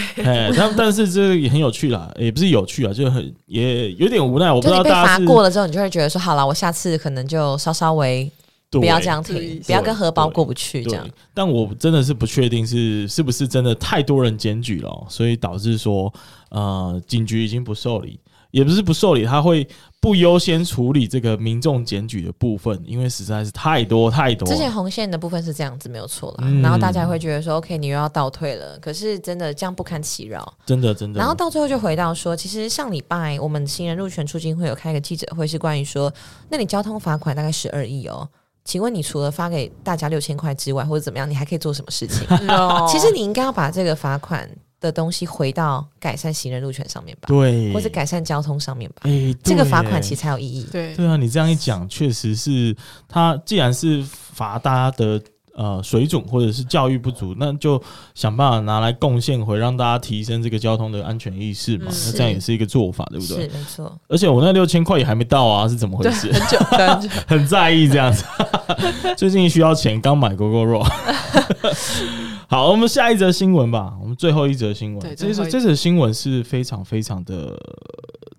[0.58, 4.52] 但但是这个也很有趣啦，也不是有趣啊，就很也有点无奈。
[4.52, 8.30] 我不知道大家过了之后，你就会觉得说，好了，我下次可能就稍稍微
[8.72, 11.08] 不要这样停，不要跟荷包过不去这样。
[11.32, 16.12] 但我真的是不确定是是不是真的太多人检举了，所以导致说
[16.50, 18.20] 呃警局已经不受理。
[18.54, 19.68] 也不是不受理，他会
[20.00, 24.48] 不优先处理这个民众检举的部分，因为实在是太多太多。
[24.48, 26.44] 之前红线的部分是这样子，没有错啦。
[26.44, 28.78] 嗯、然后大家会觉得说，OK，你又要倒退了。
[28.78, 31.18] 可是真的这样不堪其扰，真的真的。
[31.18, 36.14] 然后到最后就回到说，其实上礼拜我们行人入权促进会有开一个记者会，是关于说，
[36.50, 38.30] 那你交通罚款大概十二亿哦，
[38.64, 42.28] 请问你除了发给大家六千块之外，或者怎么样，你还可以做什么事情？
[42.88, 44.48] 其实你应该要把这个罚款。
[44.84, 50.68] 的东西回到改善行人路权上面吧，对，或者改善交通上面吧，哎、欸，这个罚款其实才有意义。
[50.72, 52.76] 对，对啊，你这样一讲，确实是
[53.08, 55.20] 他既然是罚大家的
[55.56, 57.82] 呃水准或者是教育不足，那就
[58.16, 61.86] 想办法拿来贡献回，让大家提升这个交通的安全意识嘛。
[61.90, 63.44] 嗯、那这样也是一个做法，对不对？
[63.50, 64.00] 是没错。
[64.08, 66.32] 而且我那六千块也还没到啊，是怎么回事？
[66.32, 68.26] 很久，很久，很 在意这样子。
[69.18, 70.84] 最近需要钱，刚买 Gogoro。
[72.48, 73.94] 好，我们下一则新闻吧。
[74.02, 77.58] 我们最后一则新闻，这则这则新闻是非常非常的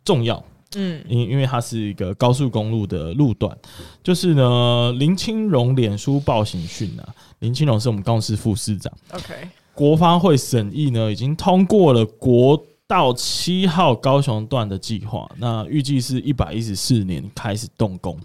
[0.05, 0.42] 重要。
[0.76, 3.56] 嗯，因因为它是一个高速公路的路段，
[4.02, 7.14] 就是呢，林清荣脸书报刑讯啊。
[7.40, 8.92] 林清荣是我们高雄市副市长。
[9.12, 9.34] OK，
[9.74, 18.18] 国发会审议呢，已经通过了国道七号高雄段的计划，那预计是一百一十四年开始动工。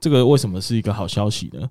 [0.00, 1.68] 这个为什么是一个好消息呢？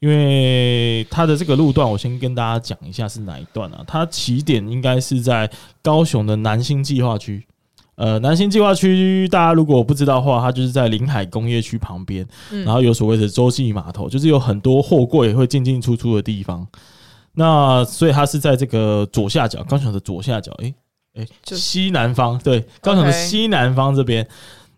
[0.00, 3.84] 因为它的这个路段，我先跟大家讲一下是哪一段啊？
[3.86, 5.50] 它起点应该是在
[5.82, 7.46] 高雄的南新计划区。
[7.96, 12.26] 呃，南新计划区大家如果不知道的话，它就是在临海工业区旁边，
[12.64, 16.66] 然后有所谓的洲际码头，就是有很多货柜会进进出出的地方。
[17.32, 20.74] 那所以它是在这个左下角，高雄的左下角，诶
[21.14, 24.26] 诶，西南方，对，高雄的西南方这边。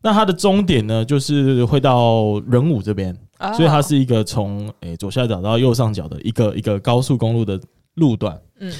[0.00, 3.16] 那它的终点呢，就是会到仁武这边。
[3.56, 7.60] 所以它是一个从诶左下角到右上角的一个一个高速公路的
[7.94, 8.72] 路段，嗯，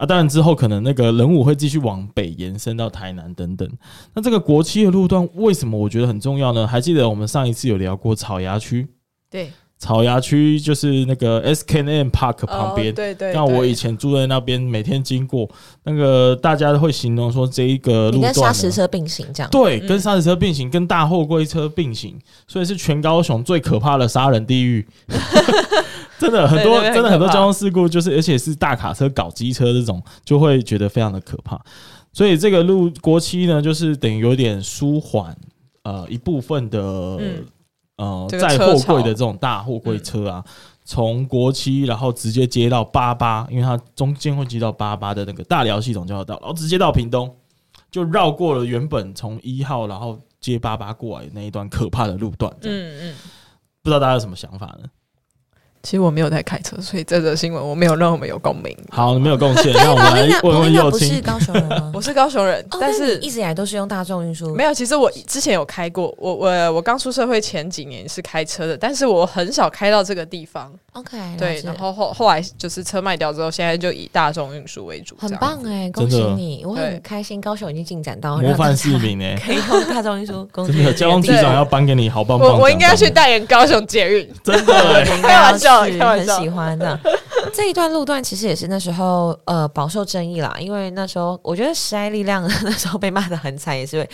[0.00, 3.70] 啊，当然之后可能那个人武会继续往北延伸到台南等等。
[4.14, 6.66] 那这个国七的路段为什么我觉得很重要呢？
[6.66, 8.88] 还记得我们上一次有聊过草衙区，
[9.28, 9.50] 对，
[9.80, 13.32] 草衙区就是那个 S.K.N Park 旁边，对对。
[13.32, 15.48] 那我以前住在那边，每天经过
[15.84, 24.86] 那个，大家都会形容说这一个路段跟砂石车并行，这样对，跟砂石车并行，跟大货柜车并行，所以是全高雄最可怕的杀人地狱。
[26.20, 31.58] 真的很多，真的很多交通事故，就是而且是大卡车搞机车这种，就会觉得非常的可怕。
[32.12, 35.34] 所以这个路国七呢，就是等于有点舒缓
[35.84, 36.78] 呃一部分的。
[37.18, 37.46] 嗯
[38.00, 40.42] 呃，载货柜的这种大货柜车啊，
[40.86, 47.30] 从、嗯、国七，然后直接接到八八，因为它中间会接到八八的那个大寮系统交流道，然后直接到屏东，
[47.90, 52.50] 就绕过了原本从一号然后接八八过来那一段可怕的路段。
[52.62, 53.14] 嗯嗯，
[53.82, 54.88] 不知道大家有什么想法呢？
[55.82, 58.76] 其实我没有在开车，所以这则新闻我没有让我们有共鸣。
[58.90, 59.72] 好，没有贡献。
[59.72, 61.08] 那我们 来问问又青。
[61.08, 61.90] 不是高雄人吗？
[61.96, 64.54] 我是高雄人，但是一直以来都是用大众运输。
[64.54, 66.14] 没有，其实我之前有开过。
[66.18, 70.70] 我我我刚出社会前几年是开车的，但是我很少开到这个地方。
[70.92, 71.60] OK，对。
[71.64, 75.16] 然后后后来就是车卖掉之后，现在就以大众运输为主。
[75.18, 76.64] 很棒哎，恭喜你！
[76.64, 80.44] 我很开心，高雄已经进展到模范市民哎， 可以用大众运输。
[80.66, 82.48] 真的，交通局长要颁给你好棒棒。
[82.48, 84.28] 我我应该要去代言高雄捷运。
[84.42, 86.34] 真的，开玩笑，开玩笑。
[86.36, 86.98] 很喜欢的
[87.54, 90.56] 这一段路段，其实也是那时候呃饱受争议啦。
[90.58, 94.10] 因为那时候我觉得时代力量那时候被骂的很惨，也是会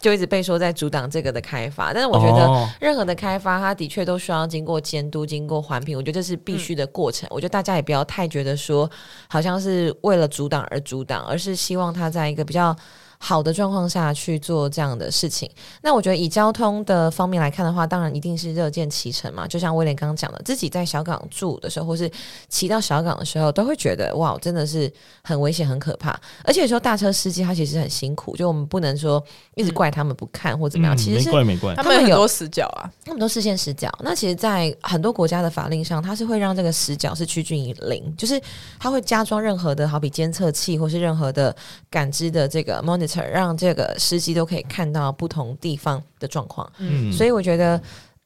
[0.00, 1.92] 就一直被说在阻挡这个的开发。
[1.92, 7.28] 但是我觉得任何的开发，它的确都需要经过监督、经过环评，我觉得这是必须的过程。
[7.30, 8.90] 我觉得大家也不要太觉得说
[9.28, 12.74] 好像是为了阻挡而阻挡，而是希望他在一个比较。
[13.18, 15.50] 好的状况下去做这样的事情，
[15.82, 19.46] 那我觉得以交通的方面来看的话，当然一定是乐见其成嘛。
[19.46, 22.08] 就像威廉刚刚讲的，自己在小港住的时候，或是
[22.48, 24.90] 骑到小港的时候，都会觉得哇，真的是
[25.22, 26.18] 很危险、很可怕。
[26.44, 29.22] 而且有时候大车司机他其实很辛苦，就我们不能说
[29.56, 30.96] 一直怪他们不看或怎么样。
[30.96, 33.90] 其实是没怪没怪，他们有很多死角啊，那么多视线死角。
[34.04, 38.40] 那其实，在很多国家的法令上，它是会让这个死角是趋近于零，就是
[38.78, 41.54] 它会加装任何的好比监测器或是任何的
[41.90, 43.07] 感知的这个 monitor。
[43.16, 47.76] 让这个司机都可以看到不同地方的状况，嗯，所以我觉得，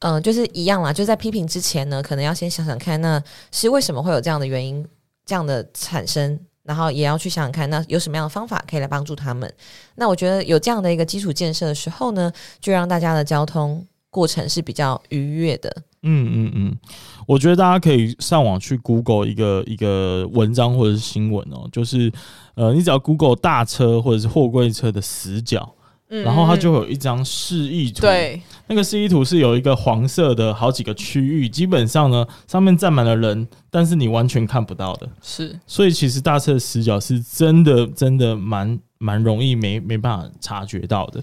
[0.00, 0.92] 嗯、呃，就是一样啦。
[0.92, 4.86] 就在批评之前呢，可能要先想想看，那是为什么会有这样的原因
[5.24, 9.52] 这样的产生，然后也要去想想看，那有什么样的方法可以来帮助他们。
[9.94, 15.74] 那我觉得有这样的一个基础建设的时候呢，就让大家的交通过程是比较愉悦的。
[16.04, 16.76] 嗯嗯嗯，
[17.28, 22.12] 我觉得大家可以上网去 Google 一个一个文章或者是新闻哦，就是
[22.56, 25.72] 呃，你只要 Google 大车或者是货柜车的死角，
[26.08, 28.00] 嗯，然后它就会有一张示意图。
[28.00, 35.08] 对，那个示意图是有一个黄色的好几个区域，基本上呢上面站满了人，但是你完全看不到的。
[35.22, 41.22] 是，所以其实大车的死角是真的真的蛮蛮容易没没办法察觉到的。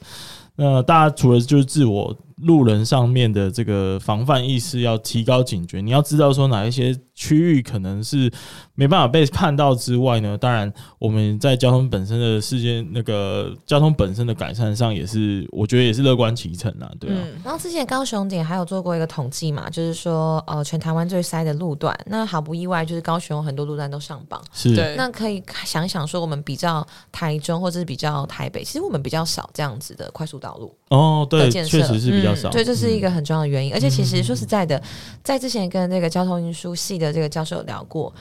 [0.56, 2.16] 那大家除了就是自我。
[2.42, 8.32] 路人上面的这个防范意识要提高警觉，你要知道说哪一些区域可能是
[8.76, 17.18] 没办法被看到之外呢，当然我们在交通本身的事件，那个交通本身的改善上也是，我觉得也是乐观其成啦，对啊。
[17.20, 24.96] 嗯，然后之前高雄点还有做过一个统计嘛，就是说呃全台湾最塞的路段，那毫不意外就是高雄有很多路段都上榜，是。
[24.96, 32.29] 那可以想想说，我们比较台中或者是比较台北，其实我们比较少这样子的快速道路哦，对，确实是比较。
[32.36, 33.72] 嗯、对，这是一个很重要的原因。
[33.72, 34.82] 嗯、而且，其实说实在的，
[35.24, 38.14] 在之前跟那个交通运输系的这个教授有聊过，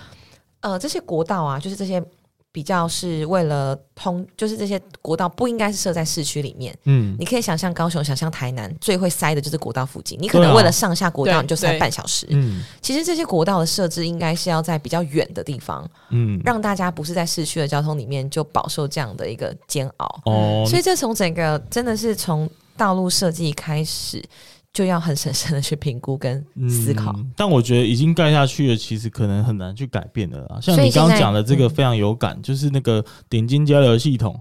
[0.60, 2.02] 呃，这些国道啊，就是这些
[2.50, 6.76] 比较是为了通，就是这些国道不应该是设在市区里面。
[6.84, 10.18] 嗯，你可以想象高雄，想象台南，最会塞的就是国道附近。
[10.20, 12.26] 你可能为了上下国道，你就塞半小时。
[12.30, 20.20] 嗯，其实这些国道的设置应该是要在比较远的地方，嗯，让大家不是在市区的交通里面就饱受这样的一个煎熬。
[20.24, 22.48] 哦，所以这从整个真的是从。
[22.78, 24.24] 道路设计开始
[24.72, 30.58] 就要很审慎的去评估跟思考，嗯，但我觉得已经盖下去了，其实可能很难去改变的啦。
[30.62, 34.40] 像你刚刚讲的这个非常有感，嗯、就是那个点金交流系统。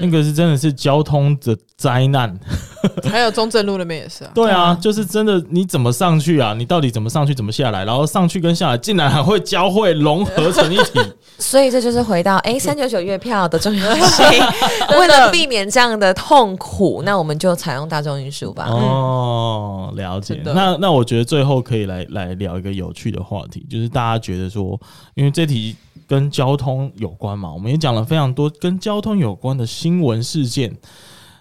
[0.00, 2.36] 那个是真的是交通的灾难，
[3.10, 4.30] 还有中正路那边也是啊。
[4.34, 6.54] 对啊，就是真的，你怎么上去啊？
[6.54, 7.84] 你到底怎么上去，怎么下来？
[7.84, 11.00] 然后上去跟下来竟然还会交汇融合成一体。
[11.38, 14.26] 所以这就是回到哎三九九月票的重要性。
[14.98, 18.66] 为了避免这样的痛苦，那我们就采用大众运输吧。
[18.68, 20.40] 哦，了解。
[20.44, 24.80] 那那我觉得最后可以来来聊一个有趣的话题，就是大家觉得说，
[25.14, 25.76] 因为这题。
[26.06, 30.76] 跟交通有关嘛，我们也讲了非常多跟交通有关的新闻事件。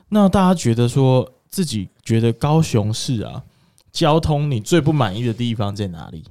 [0.10, 3.44] 那大家觉得说自己觉得高雄市啊，
[3.92, 6.24] 交通你最不满意的地方在哪里？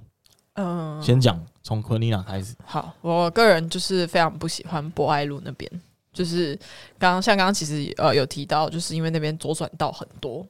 [0.54, 2.54] 嗯，先讲从昆尼娜开始。
[2.64, 5.70] 好，我个人就是非常不喜欢博爱路那边，
[6.12, 6.54] 就是
[6.98, 10.46] 刚刚像刚刚其实呃有提到，就是因为那边左转道很多。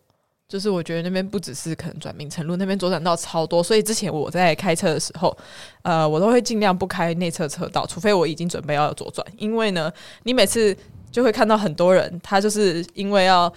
[0.52, 5.34] 就是我觉得那边不只是可能转明诚路，那边左转道超多，所以之前我在开车的时候，
[5.80, 9.90] 呃，我都会尽量不开内侧车道，除非我已经准备要左转，因为呢，
[10.24, 10.76] 你每次
[11.10, 13.50] 就会看到很多人，他就是因为要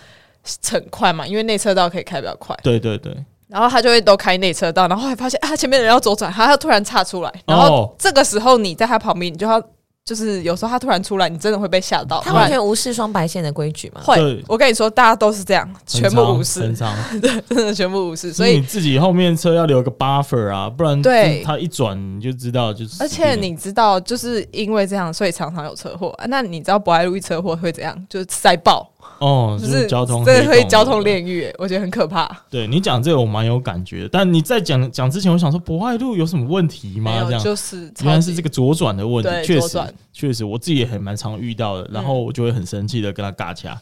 [0.69, 3.13] 很快嘛，因为内侧道可以开比较快，对对对，
[3.49, 9.61] 然后他就会都开内车道，然后还发现啊，前面人要左转，他要突然岔出来，然后这个时候你在他旁边，你就要。
[10.05, 12.21] 就是有时候他突然出来，你真的会被吓到。
[12.21, 14.01] 他完全无视双白线的规矩吗？
[14.03, 16.59] 会，我跟你说，大家都是这样，全部无视，
[17.19, 18.31] 对，真的全部无视。
[18.31, 23.01] 所以你自己后面车要留个 buffer 啊，不然对他一转你就知道就是。
[23.01, 26.15] 而且你知道，就是因为这样，所以常常有车祸。
[26.27, 28.05] 那你知道博爱路一车祸会怎样？
[28.07, 28.87] 就是塞爆。
[29.19, 32.29] 哦，就是交通，这会交通炼狱，我觉得很可怕。
[32.49, 34.09] 对你讲这个，我蛮有感觉。
[34.11, 37.23] 但你在讲讲之前，我想说博爱路有什么问题吗？
[37.25, 39.79] 这样就是原来是这个左转的问题，确实
[40.11, 41.89] 确实，我自己也很蛮常遇到的。
[41.91, 43.79] 然后我就会很生气的跟他尬掐，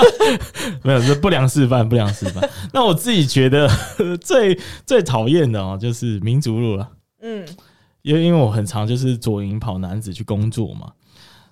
[0.82, 2.48] 没有，是不良示范，不良示范。
[2.72, 3.68] 那我自己觉得
[4.20, 6.88] 最最讨厌的哦，就是民族路了。
[7.22, 7.46] 嗯，
[8.02, 10.92] 因为因为我很常就是左营跑男子去工作嘛。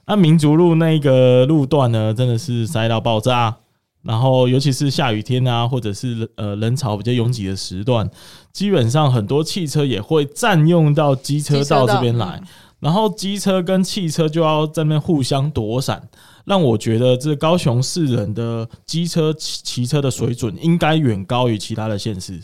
[0.07, 3.57] 那、啊、民族路那个路段呢，真的是塞到爆炸。
[4.03, 8.09] 然后，尤其是下雨天啊，或者是呃人潮比较拥挤的时段，
[8.53, 12.41] 基本上很多汽车也会占用到机车道这边来。
[12.79, 16.09] 然后，机车跟汽车就要在那边互相躲闪，
[16.45, 22.41] 让我觉得这高雄市人的机车骑骑车的水准应该远高于其他的县市。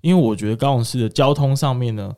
[0.00, 2.10] 因为我觉得高雄市的交通上面呢，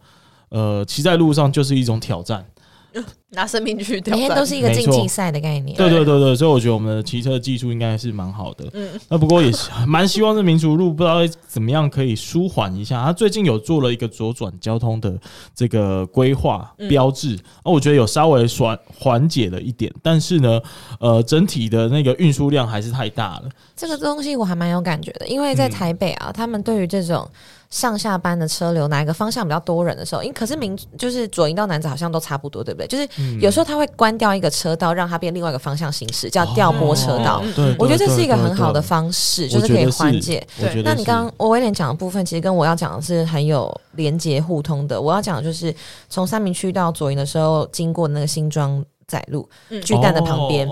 [0.50, 2.46] 呃，骑在路上就是一种挑战。
[3.30, 5.76] 拿生命去挑战，每天都是一个竞技赛的概念。
[5.76, 8.64] 对对对对，所以我觉得我们的骑车技术应该是蛮好的。
[8.72, 11.16] 嗯，那不过也是 蛮希望这民族路不知道
[11.48, 13.02] 怎么样可以舒缓一下。
[13.04, 15.18] 他最近有做了一个左转交通的
[15.54, 20.60] 这个规划标志，啊，我觉得有稍微缓缓解了一点，但是呢，
[21.00, 23.48] 呃，整体的那个运输量还是太大了。
[23.74, 27.28] 这个东西我还蛮有感觉的，因为在台北啊，他们对于这种。
[27.74, 32.86] 上下班的车流哪一个方向比较多人的时候，因为可是明就是左营到南子好像都差不多，对不对？
[32.86, 37.42] 就是有时候他会关掉一个车道，让它变另外一个方向行驶，叫调拨车道。
[37.56, 40.46] 对，我觉得这是一个很好的方式，就是可以缓解。
[40.56, 45.00] 对，那你刚刚我威廉讲的部分，其实跟我要讲的是很有连接互通的。
[45.00, 45.74] 我要讲的就是
[46.08, 49.48] 从三明区到左营的时候，经过那个新庄仔路
[49.84, 50.68] 巨蛋的旁边，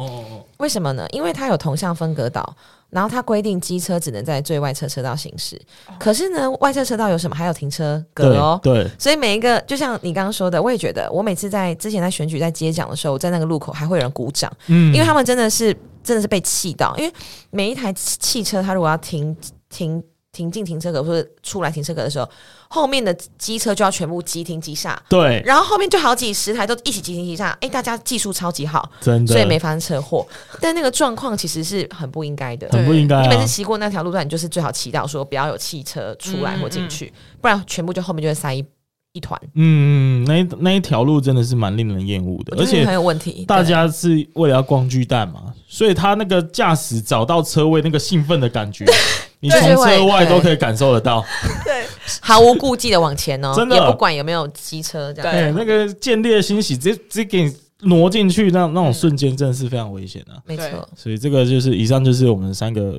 [0.58, 1.04] 为什么呢？
[1.10, 2.54] 因为它有同向分隔岛。
[2.92, 5.60] 然后它规定机车只能在最外侧车道行驶，
[5.98, 7.34] 可是呢，外侧车道有什么？
[7.34, 8.60] 还有停车格哦。
[8.62, 15.74] 对，所以每一个就像你刚刚说的，我也觉得，我每次在之前在选举在接奖的时候，在那个路口还会有人鼓掌，嗯，因为他们真的是
[16.04, 17.12] 真的是被气到，因为
[17.50, 19.36] 每一台汽车它如果要停
[19.68, 20.00] 停。
[20.32, 22.26] 停进停车格或者出来停车格的时候，
[22.72, 24.98] 后面的机车就要全部急停急刹。
[25.06, 27.50] 对，然后后面就好几十台都一起急停急刹。
[27.50, 30.26] 哎、欸，大家技术超级好，真的，所以没发生车祸。
[30.58, 33.22] 但那个状况其实是很不应该的，很不应该、啊。
[33.22, 38.64] 你每次骑过那条路段，你就是最好祈祷说不要有汽车出来或进去，嗯嗯，不然全部就后面就会塞一
[39.12, 39.38] 一团。
[39.54, 43.44] 嗯，那那一条路真的是蛮令人厌恶的，而且很有问题。
[43.46, 48.86] 大家是为了要逛巨蛋嘛，所以他那个驾驶找到车位那个兴奋的感觉。
[49.42, 51.20] 你从车外都可以感受得到，
[51.66, 51.84] 对，
[52.20, 55.32] 毫无顾忌的往前哦，真的也不管有没有机车这样。
[55.32, 60.42] 对，那个见猎欣喜，直接直接给你挪进去，那那种瞬间真的是非常危险的。
[60.46, 62.96] 没错，所以这个就是以上就是我们三个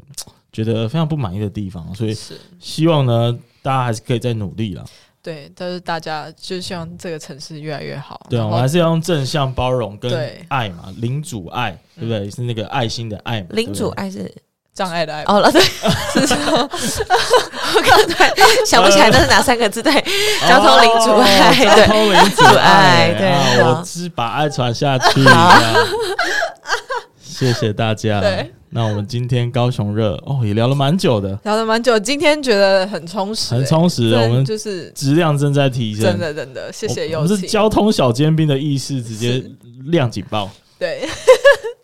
[0.51, 2.13] 觉得非常不满意的地方，所以
[2.59, 4.83] 希望呢，大家还是可以再努力啦。
[5.21, 8.19] 对，但是大家就希望这个城市越来越好。
[8.29, 10.11] 对啊，我们还是要用正向包容跟
[10.49, 12.29] 爱嘛，领主爱，对不对？
[12.29, 14.29] 是那个爱心的爱嘛，领主爱是。
[14.73, 15.61] 障碍的爱哦，对，
[16.13, 16.37] 是说。
[17.75, 18.31] 我刚才
[18.65, 19.81] 想不起来那是哪三个字？
[19.81, 19.91] 对，
[20.47, 25.23] 交通领主爱，交通领主爱，对，我只把爱传下去。
[27.21, 28.21] 谢谢大家。
[28.21, 31.97] 对，那我们今天高雄热哦，也聊了蛮久的，聊了蛮久。
[31.99, 34.13] 今天觉得很充实，很充实。
[34.13, 36.71] 我们就是质量正在提升，真的真的。
[36.71, 39.43] 谢谢，我们是交通小尖兵的意识直接
[39.85, 40.49] 亮警报。
[40.77, 41.07] 对。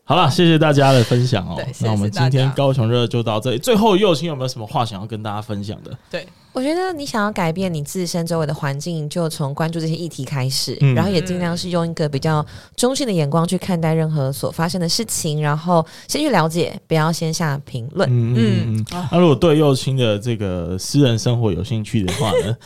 [0.10, 1.53] 好了，谢谢大家的分享哦。
[1.55, 3.60] 对，那我们今天高雄热就到这里。
[3.60, 5.95] 最后，右青有没有什么话想要跟大家分享的？
[6.10, 12.43] 对，我觉得你想要改变你自身周围的环境，就从关注这些议题开始，嗯、然后也尽量是用一个比较
[12.76, 18.10] 中性的眼光去看待任何所发生的事情，然后先去了解，不要先下评论。
[18.10, 18.86] 嗯嗯嗯。
[18.89, 22.57] 那、啊、如果对右青的这个私人生活有兴趣的话呢？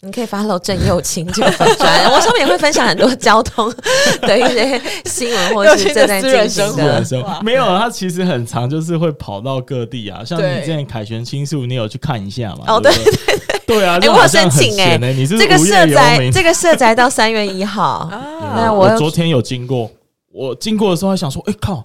[0.00, 3.68] 你可以 follow 郑又清这个粉专，我上面也会分享很多交通
[4.22, 7.04] 的一些新闻，或者是正在进行的。
[7.42, 10.22] 没有，他其实很长，就是会跑到各地啊。
[10.24, 12.58] 像你之前凯旋青树，你有去看一下吗？
[12.68, 13.98] 哦，对对对，对啊。
[14.00, 18.08] 哎，我有申请哎，你是这个社宅，这个社宅到三月一号。
[18.54, 19.90] 那我昨天有经过，
[20.30, 21.84] 我经过的时候还想说，哎靠。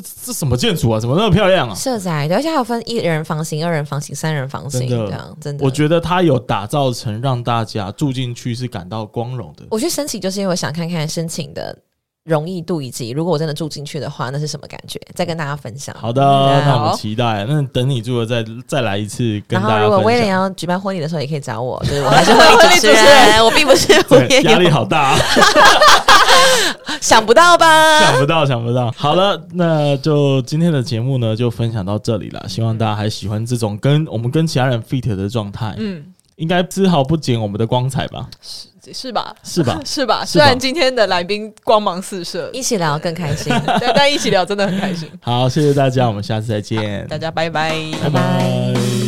[0.00, 0.98] 这这什么建筑啊？
[0.98, 1.74] 怎么那么漂亮啊？
[1.74, 5.64] 社宅，而且还有分一人房型、二人房型、三人房型，这样真的。
[5.64, 9.64] 我觉得它有打造成让大家住进去是感到光荣的。
[9.70, 11.76] 我去申请，就是因为我想看看申请的。
[12.24, 14.98] 容易度以及，如果我真的住进去的话，那是什么感觉？
[15.14, 15.94] 再跟大家分享。
[16.00, 17.44] 好的，那我们期待。
[17.46, 19.74] 那等你住了再再来一次跟大家。
[19.74, 24.42] 然后，如果威廉要举办婚礼的时候，也可以找我，就是我还是 婚礼主持人，我并不是婚礼。
[24.44, 25.18] 压力好大啊，
[27.00, 28.00] 想不到吧？
[28.00, 28.92] 想不到，想不到。
[28.96, 32.44] 好了，那就今天的节目呢，就分享到这里了。
[32.48, 35.74] 希望大家还喜欢这种跟我们跟其他人 fit 的状态。
[35.78, 36.04] 嗯。
[36.36, 38.28] 应该丝毫不减我们的光彩吧？
[38.42, 39.32] 是是吧？
[39.44, 39.80] 是吧？
[39.84, 40.24] 是吧？
[40.24, 43.52] 虽然今天的来宾光芒四射，一起聊更开心。
[43.78, 45.08] 对，但一起聊真的很开心。
[45.22, 47.06] 好，谢谢大家，我们下次再见。
[47.06, 47.72] 大家拜拜，
[48.02, 49.03] 拜拜。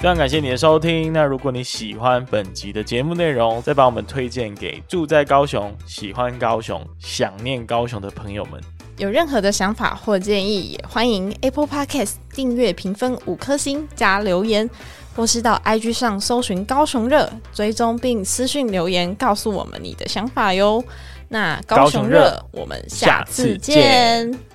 [0.00, 1.12] 非常感谢你的收听。
[1.12, 8.58] 那如果你喜欢本集的节目内容，再把我们推荐给住在高雄、喜欢高雄、想念高雄的朋友们。
[8.96, 14.68] 有任何的想法或建议，也欢迎 Apple Podcast 订阅、评分五颗星加留言，
[15.14, 20.82] 或是到 IG 上搜寻高雄热，追踪并私讯留言告诉我们你的想法哟。
[21.28, 24.49] 那高雄热，我们下次见。